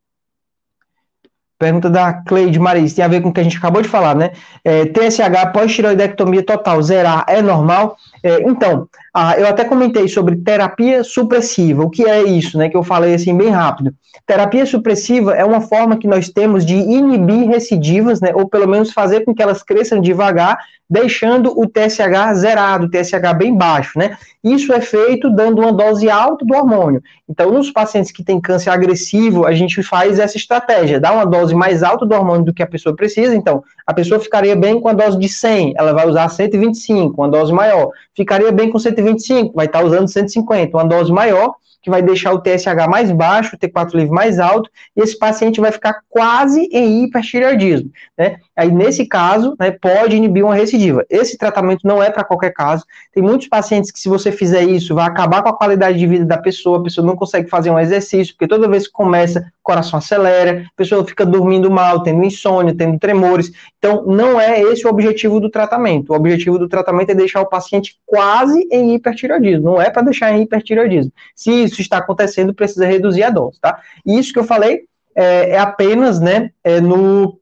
Pergunta 1.60 1.90
da 1.90 2.14
Cleide 2.14 2.58
Maris, 2.58 2.94
tem 2.94 3.04
a 3.04 3.08
ver 3.08 3.20
com 3.20 3.28
o 3.28 3.32
que 3.34 3.40
a 3.40 3.42
gente 3.42 3.58
acabou 3.58 3.82
de 3.82 3.88
falar, 3.88 4.14
né? 4.14 4.30
É, 4.64 4.86
TSH 4.86 5.52
pós-tiroidectomia 5.52 6.42
total, 6.42 6.80
zerar, 6.82 7.22
é 7.28 7.42
normal? 7.42 7.98
É, 8.24 8.40
então, 8.48 8.88
eu 9.36 9.46
até 9.46 9.64
comentei 9.64 10.08
sobre 10.08 10.36
terapia 10.36 11.04
supressiva. 11.04 11.82
O 11.82 11.90
que 11.90 12.04
é 12.04 12.22
isso, 12.22 12.56
né? 12.56 12.70
Que 12.70 12.76
eu 12.78 12.82
falei 12.82 13.14
assim 13.14 13.36
bem 13.36 13.50
rápido. 13.50 13.92
Terapia 14.26 14.64
supressiva 14.64 15.34
é 15.34 15.44
uma 15.44 15.60
forma 15.60 15.98
que 15.98 16.08
nós 16.08 16.30
temos 16.30 16.64
de 16.64 16.76
inibir 16.76 17.46
recidivas, 17.46 18.22
né? 18.22 18.32
Ou 18.34 18.48
pelo 18.48 18.66
menos 18.66 18.90
fazer 18.92 19.26
com 19.26 19.34
que 19.34 19.42
elas 19.42 19.62
cresçam 19.62 20.00
devagar, 20.00 20.58
deixando 20.88 21.52
o 21.58 21.66
TSH 21.66 22.34
zerado, 22.34 22.86
o 22.86 22.90
TSH 22.90 23.34
bem 23.36 23.54
baixo, 23.54 23.98
né? 23.98 24.16
Isso 24.42 24.72
é 24.72 24.80
feito 24.80 25.28
dando 25.30 25.60
uma 25.60 25.72
dose 25.72 26.08
alta 26.08 26.44
do 26.44 26.54
hormônio. 26.54 27.02
Então, 27.28 27.50
nos 27.52 27.70
pacientes 27.70 28.12
que 28.12 28.24
têm 28.24 28.40
câncer 28.40 28.70
agressivo, 28.70 29.44
a 29.44 29.52
gente 29.52 29.82
faz 29.82 30.18
essa 30.18 30.36
estratégia, 30.36 31.00
dá 31.00 31.12
uma 31.12 31.26
dose 31.26 31.49
mais 31.52 31.82
alta 31.82 32.06
do 32.06 32.14
hormônio 32.14 32.44
do 32.44 32.54
que 32.54 32.62
a 32.62 32.66
pessoa 32.66 32.94
precisa. 32.94 33.34
Então, 33.34 33.62
a 33.86 33.94
pessoa 33.94 34.20
ficaria 34.20 34.56
bem 34.56 34.80
com 34.80 34.88
a 34.88 34.92
dose 34.92 35.18
de 35.18 35.28
100, 35.28 35.74
ela 35.76 35.92
vai 35.92 36.06
usar 36.08 36.28
125, 36.28 37.20
uma 37.20 37.28
dose 37.28 37.52
maior. 37.52 37.90
Ficaria 38.14 38.50
bem 38.52 38.70
com 38.70 38.78
125, 38.78 39.54
vai 39.54 39.66
estar 39.66 39.84
usando 39.84 40.08
150, 40.08 40.76
uma 40.76 40.84
dose 40.84 41.12
maior 41.12 41.54
que 41.82 41.90
vai 41.90 42.02
deixar 42.02 42.32
o 42.32 42.40
TSH 42.40 42.86
mais 42.88 43.10
baixo, 43.10 43.56
o 43.56 43.58
T4 43.58 43.94
livre 43.94 44.12
mais 44.12 44.38
alto, 44.38 44.70
e 44.94 45.00
esse 45.00 45.18
paciente 45.18 45.60
vai 45.60 45.72
ficar 45.72 46.00
quase 46.08 46.68
em 46.72 47.04
hipertireoidismo, 47.04 47.90
né? 48.18 48.36
Aí, 48.54 48.70
nesse 48.70 49.06
caso, 49.06 49.56
né, 49.58 49.70
pode 49.70 50.16
inibir 50.16 50.44
uma 50.44 50.54
recidiva. 50.54 51.04
Esse 51.08 51.38
tratamento 51.38 51.86
não 51.86 52.02
é 52.02 52.10
para 52.10 52.24
qualquer 52.24 52.52
caso. 52.52 52.84
Tem 53.12 53.22
muitos 53.22 53.48
pacientes 53.48 53.90
que, 53.90 53.98
se 53.98 54.08
você 54.08 54.30
fizer 54.30 54.62
isso, 54.64 54.94
vai 54.94 55.06
acabar 55.06 55.42
com 55.42 55.48
a 55.48 55.56
qualidade 55.56 55.98
de 55.98 56.06
vida 56.06 56.24
da 56.26 56.36
pessoa, 56.36 56.78
a 56.78 56.82
pessoa 56.82 57.06
não 57.06 57.16
consegue 57.16 57.48
fazer 57.48 57.70
um 57.70 57.78
exercício, 57.78 58.34
porque 58.34 58.48
toda 58.48 58.68
vez 58.68 58.86
que 58.86 58.92
começa, 58.92 59.50
coração 59.70 60.00
acelera, 60.00 60.64
a 60.66 60.76
pessoa 60.76 61.06
fica 61.06 61.24
dormindo 61.24 61.70
mal, 61.70 62.02
tendo 62.02 62.24
insônia, 62.24 62.74
tendo 62.74 62.98
tremores. 62.98 63.52
Então, 63.78 64.04
não 64.04 64.40
é 64.40 64.60
esse 64.60 64.84
o 64.84 64.90
objetivo 64.90 65.38
do 65.38 65.48
tratamento. 65.48 66.12
O 66.12 66.16
objetivo 66.16 66.58
do 66.58 66.68
tratamento 66.68 67.10
é 67.10 67.14
deixar 67.14 67.40
o 67.40 67.46
paciente 67.46 67.96
quase 68.04 68.66
em 68.72 68.94
hipertireoidismo, 68.94 69.64
não 69.64 69.80
é 69.80 69.88
para 69.88 70.02
deixar 70.02 70.32
em 70.32 70.42
hipertireoidismo. 70.42 71.12
Se 71.36 71.52
isso 71.52 71.80
está 71.80 71.98
acontecendo, 71.98 72.52
precisa 72.52 72.84
reduzir 72.84 73.22
a 73.22 73.30
dose, 73.30 73.60
tá? 73.60 73.78
Isso 74.04 74.32
que 74.32 74.40
eu 74.40 74.44
falei 74.44 74.82
é, 75.14 75.50
é 75.50 75.58
apenas, 75.58 76.18
né, 76.18 76.50
é 76.64 76.80
no 76.80 77.38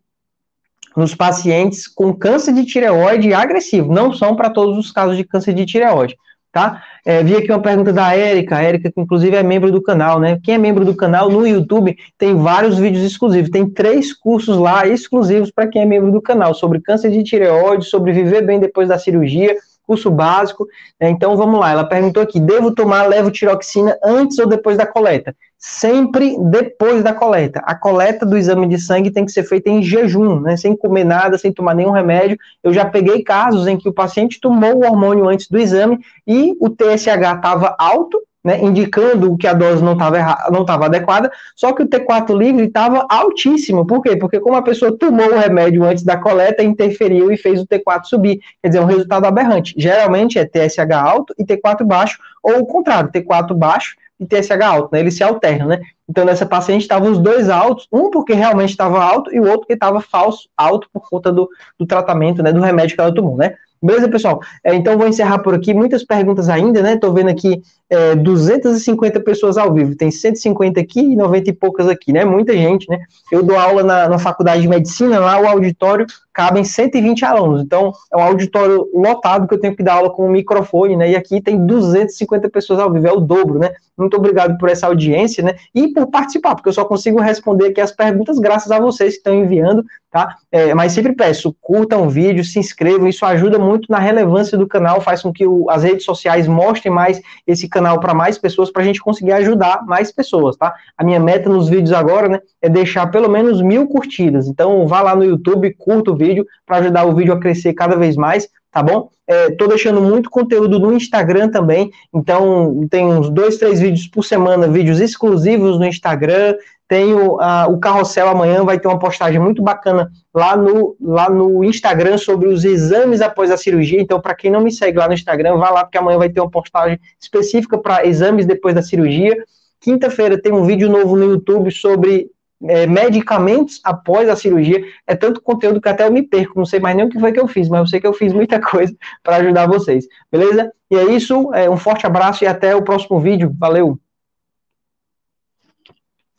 nos 0.96 1.14
pacientes 1.14 1.86
com 1.86 2.12
câncer 2.12 2.52
de 2.52 2.64
tireoide 2.64 3.32
agressivo, 3.32 3.92
não 3.92 4.12
são 4.12 4.34
para 4.34 4.50
todos 4.50 4.76
os 4.76 4.90
casos 4.90 5.16
de 5.16 5.22
câncer 5.22 5.54
de 5.54 5.64
tireoide, 5.64 6.16
tá? 6.52 6.82
É, 7.04 7.22
vi 7.22 7.36
aqui 7.36 7.50
uma 7.50 7.60
pergunta 7.60 7.92
da 7.92 8.14
Érica, 8.14 8.56
a 8.56 8.62
Érica 8.62 8.90
que 8.90 9.00
inclusive 9.00 9.36
é 9.36 9.42
membro 9.42 9.70
do 9.70 9.82
canal, 9.82 10.18
né? 10.18 10.38
Quem 10.42 10.54
é 10.54 10.58
membro 10.58 10.84
do 10.84 10.94
canal 10.94 11.30
no 11.30 11.46
YouTube 11.46 11.96
tem 12.16 12.34
vários 12.34 12.78
vídeos 12.78 13.04
exclusivos, 13.04 13.50
tem 13.50 13.68
três 13.68 14.12
cursos 14.12 14.56
lá 14.56 14.86
exclusivos 14.86 15.50
para 15.50 15.66
quem 15.66 15.82
é 15.82 15.86
membro 15.86 16.10
do 16.10 16.20
canal, 16.20 16.54
sobre 16.54 16.80
câncer 16.80 17.10
de 17.10 17.22
tireoide, 17.22 17.84
sobre 17.84 18.12
viver 18.12 18.42
bem 18.42 18.58
depois 18.58 18.88
da 18.88 18.98
cirurgia, 18.98 19.56
curso 19.88 20.10
básico. 20.10 20.66
Né? 21.00 21.08
Então 21.08 21.36
vamos 21.36 21.58
lá, 21.58 21.72
ela 21.72 21.84
perguntou 21.84 22.22
aqui: 22.22 22.38
devo 22.38 22.74
tomar 22.74 23.08
levotiroxina 23.08 23.98
antes 24.04 24.38
ou 24.38 24.46
depois 24.46 24.76
da 24.76 24.86
coleta? 24.86 25.34
sempre 25.58 26.36
depois 26.38 27.02
da 27.02 27.12
coleta. 27.12 27.60
A 27.64 27.74
coleta 27.74 28.24
do 28.24 28.36
exame 28.36 28.68
de 28.68 28.78
sangue 28.78 29.10
tem 29.10 29.26
que 29.26 29.32
ser 29.32 29.42
feita 29.42 29.68
em 29.68 29.82
jejum, 29.82 30.40
né, 30.40 30.56
sem 30.56 30.76
comer 30.76 31.04
nada, 31.04 31.36
sem 31.36 31.52
tomar 31.52 31.74
nenhum 31.74 31.90
remédio. 31.90 32.38
Eu 32.62 32.72
já 32.72 32.84
peguei 32.84 33.22
casos 33.24 33.66
em 33.66 33.76
que 33.76 33.88
o 33.88 33.92
paciente 33.92 34.40
tomou 34.40 34.76
o 34.76 34.86
hormônio 34.86 35.28
antes 35.28 35.48
do 35.48 35.58
exame 35.58 35.98
e 36.26 36.56
o 36.60 36.70
TSH 36.70 37.08
estava 37.08 37.74
alto, 37.76 38.20
né, 38.44 38.62
indicando 38.62 39.36
que 39.36 39.46
a 39.46 39.52
dose 39.52 39.82
não 39.82 39.92
estava 39.92 40.48
não 40.50 40.64
adequada, 40.84 41.30
só 41.56 41.72
que 41.72 41.82
o 41.82 41.88
T4 41.88 42.36
livre 42.36 42.66
estava 42.66 43.06
altíssimo. 43.08 43.86
Por 43.86 44.02
quê? 44.02 44.16
Porque 44.16 44.40
como 44.40 44.56
a 44.56 44.62
pessoa 44.62 44.96
tomou 44.96 45.32
o 45.32 45.38
remédio 45.38 45.84
antes 45.84 46.04
da 46.04 46.16
coleta, 46.16 46.62
interferiu 46.62 47.30
e 47.32 47.36
fez 47.36 47.60
o 47.60 47.66
T4 47.66 48.04
subir. 48.04 48.40
Quer 48.62 48.68
dizer, 48.68 48.80
um 48.80 48.86
resultado 48.86 49.24
aberrante. 49.26 49.74
Geralmente 49.76 50.38
é 50.38 50.44
TSH 50.44 50.92
alto 50.92 51.34
e 51.38 51.44
T4 51.44 51.84
baixo, 51.84 52.18
ou 52.42 52.60
o 52.60 52.66
contrário, 52.66 53.10
T4 53.10 53.54
baixo 53.54 53.96
e 54.20 54.26
TSH 54.26 54.62
alto, 54.62 54.88
né? 54.92 55.00
Eles 55.00 55.14
se 55.14 55.22
alternam, 55.22 55.68
né? 55.68 55.80
Então, 56.08 56.24
nessa 56.24 56.46
paciente 56.46 56.82
estavam 56.82 57.10
os 57.10 57.18
dois 57.18 57.48
altos, 57.50 57.86
um 57.92 58.10
porque 58.10 58.32
realmente 58.32 58.70
estava 58.70 59.02
alto 59.02 59.32
e 59.34 59.38
o 59.38 59.48
outro 59.48 59.66
que 59.66 59.74
estava 59.74 60.00
falso 60.00 60.48
alto 60.56 60.88
por 60.92 61.08
conta 61.08 61.30
do, 61.30 61.48
do 61.78 61.86
tratamento, 61.86 62.42
né? 62.42 62.52
Do 62.52 62.60
remédio 62.60 62.96
que 62.96 63.00
ela 63.00 63.14
tomou, 63.14 63.36
né? 63.36 63.54
Beleza, 63.80 64.08
pessoal? 64.08 64.40
É, 64.64 64.74
então, 64.74 64.98
vou 64.98 65.06
encerrar 65.06 65.38
por 65.38 65.54
aqui. 65.54 65.72
Muitas 65.72 66.04
perguntas 66.04 66.48
ainda, 66.48 66.82
né? 66.82 66.96
Tô 66.96 67.12
vendo 67.12 67.28
aqui 67.28 67.62
é, 67.90 68.14
250 68.14 69.20
pessoas 69.20 69.56
ao 69.56 69.72
vivo. 69.72 69.96
Tem 69.96 70.10
150 70.10 70.80
aqui 70.80 71.00
e 71.00 71.16
90 71.16 71.50
e 71.50 71.52
poucas 71.52 71.88
aqui, 71.88 72.12
né? 72.12 72.24
Muita 72.24 72.52
gente, 72.52 72.88
né? 72.88 72.98
Eu 73.32 73.42
dou 73.42 73.58
aula 73.58 73.82
na, 73.82 74.08
na 74.08 74.18
faculdade 74.18 74.62
de 74.62 74.68
medicina, 74.68 75.18
lá 75.18 75.40
o 75.40 75.46
auditório 75.46 76.06
cabem 76.38 76.62
120 76.62 77.24
alunos. 77.24 77.62
Então, 77.62 77.92
é 78.12 78.16
um 78.16 78.22
auditório 78.22 78.88
lotado 78.94 79.48
que 79.48 79.54
eu 79.54 79.58
tenho 79.58 79.74
que 79.74 79.82
dar 79.82 79.94
aula 79.94 80.10
com 80.10 80.24
o 80.24 80.30
microfone, 80.30 80.96
né? 80.96 81.10
E 81.10 81.16
aqui 81.16 81.40
tem 81.40 81.66
250 81.66 82.48
pessoas 82.48 82.78
ao 82.78 82.92
vivo, 82.92 83.08
é 83.08 83.12
o 83.12 83.18
dobro, 83.18 83.58
né? 83.58 83.72
Muito 83.96 84.16
obrigado 84.16 84.56
por 84.56 84.68
essa 84.68 84.86
audiência, 84.86 85.42
né? 85.42 85.56
E 85.74 85.88
por 85.88 86.06
participar, 86.06 86.54
porque 86.54 86.68
eu 86.68 86.72
só 86.72 86.84
consigo 86.84 87.20
responder 87.20 87.66
aqui 87.66 87.80
as 87.80 87.90
perguntas 87.90 88.38
graças 88.38 88.70
a 88.70 88.78
vocês 88.78 89.14
que 89.14 89.18
estão 89.18 89.34
enviando, 89.34 89.84
tá? 90.12 90.36
É, 90.52 90.72
mas 90.74 90.92
sempre 90.92 91.12
peço, 91.12 91.52
curtam 91.60 92.06
o 92.06 92.08
vídeo, 92.08 92.44
se 92.44 92.60
inscrevam, 92.60 93.08
isso 93.08 93.26
ajuda 93.26 93.58
muito 93.58 93.90
na 93.90 93.98
relevância 93.98 94.56
do 94.56 94.68
canal, 94.68 95.00
faz 95.00 95.22
com 95.22 95.32
que 95.32 95.44
o, 95.44 95.68
as 95.68 95.82
redes 95.82 96.04
sociais 96.04 96.46
mostrem 96.46 96.94
mais 96.94 97.20
esse 97.48 97.68
canal 97.68 97.77
para 98.00 98.14
mais 98.14 98.38
pessoas, 98.38 98.70
para 98.70 98.82
a 98.82 98.84
gente 98.84 99.00
conseguir 99.00 99.32
ajudar 99.32 99.84
mais 99.86 100.12
pessoas, 100.12 100.56
tá? 100.56 100.74
A 100.96 101.04
minha 101.04 101.20
meta 101.20 101.48
nos 101.48 101.68
vídeos 101.68 101.92
agora, 101.92 102.28
né, 102.28 102.40
é 102.60 102.68
deixar 102.68 103.06
pelo 103.08 103.28
menos 103.28 103.62
mil 103.62 103.86
curtidas. 103.86 104.48
Então, 104.48 104.86
vá 104.86 105.00
lá 105.00 105.14
no 105.14 105.24
YouTube, 105.24 105.74
curta 105.74 106.10
o 106.10 106.16
vídeo 106.16 106.46
para 106.66 106.78
ajudar 106.78 107.04
o 107.04 107.14
vídeo 107.14 107.32
a 107.32 107.40
crescer 107.40 107.72
cada 107.74 107.96
vez 107.96 108.16
mais, 108.16 108.48
tá 108.70 108.82
bom? 108.82 109.08
É, 109.26 109.50
deixando 109.50 110.00
muito 110.00 110.30
conteúdo 110.30 110.78
no 110.78 110.92
Instagram 110.92 111.50
também, 111.50 111.90
então 112.14 112.86
tem 112.90 113.04
uns 113.04 113.28
dois, 113.28 113.58
três 113.58 113.78
vídeos 113.78 114.06
por 114.06 114.24
semana, 114.24 114.66
vídeos 114.66 115.00
exclusivos 115.00 115.78
no 115.78 115.84
Instagram. 115.84 116.54
Tenho 116.88 117.34
uh, 117.34 117.70
o 117.70 117.78
Carrossel 117.78 118.28
amanhã, 118.28 118.64
vai 118.64 118.80
ter 118.80 118.88
uma 118.88 118.98
postagem 118.98 119.38
muito 119.38 119.62
bacana 119.62 120.10
lá 120.34 120.56
no, 120.56 120.96
lá 120.98 121.28
no 121.28 121.62
Instagram 121.62 122.16
sobre 122.16 122.48
os 122.48 122.64
exames 122.64 123.20
após 123.20 123.50
a 123.50 123.58
cirurgia. 123.58 124.00
Então, 124.00 124.18
para 124.18 124.34
quem 124.34 124.50
não 124.50 124.62
me 124.62 124.72
segue 124.72 124.96
lá 124.96 125.06
no 125.06 125.12
Instagram, 125.12 125.58
vá 125.58 125.68
lá, 125.68 125.84
porque 125.84 125.98
amanhã 125.98 126.16
vai 126.16 126.30
ter 126.30 126.40
uma 126.40 126.50
postagem 126.50 126.98
específica 127.20 127.76
para 127.76 128.06
exames 128.06 128.46
depois 128.46 128.74
da 128.74 128.80
cirurgia. 128.80 129.36
Quinta-feira 129.80 130.40
tem 130.40 130.50
um 130.50 130.64
vídeo 130.64 130.88
novo 130.88 131.14
no 131.14 131.24
YouTube 131.24 131.70
sobre 131.70 132.30
é, 132.64 132.86
medicamentos 132.86 133.80
após 133.84 134.28
a 134.28 134.34
cirurgia. 134.34 134.82
É 135.06 135.14
tanto 135.14 135.42
conteúdo 135.42 135.82
que 135.82 135.88
até 135.90 136.06
eu 136.06 136.12
me 136.12 136.22
perco, 136.22 136.58
não 136.58 136.64
sei 136.64 136.80
mais 136.80 136.96
nem 136.96 137.04
o 137.04 137.10
que 137.10 137.20
foi 137.20 137.32
que 137.32 137.40
eu 137.40 137.46
fiz, 137.46 137.68
mas 137.68 137.80
eu 137.80 137.86
sei 137.86 138.00
que 138.00 138.06
eu 138.06 138.14
fiz 138.14 138.32
muita 138.32 138.58
coisa 138.64 138.94
para 139.22 139.36
ajudar 139.36 139.68
vocês, 139.68 140.06
beleza? 140.32 140.72
E 140.90 140.96
é 140.96 141.04
isso, 141.04 141.52
é, 141.54 141.68
um 141.68 141.76
forte 141.76 142.06
abraço 142.06 142.44
e 142.44 142.46
até 142.46 142.74
o 142.74 142.82
próximo 142.82 143.20
vídeo. 143.20 143.54
Valeu! 143.58 143.98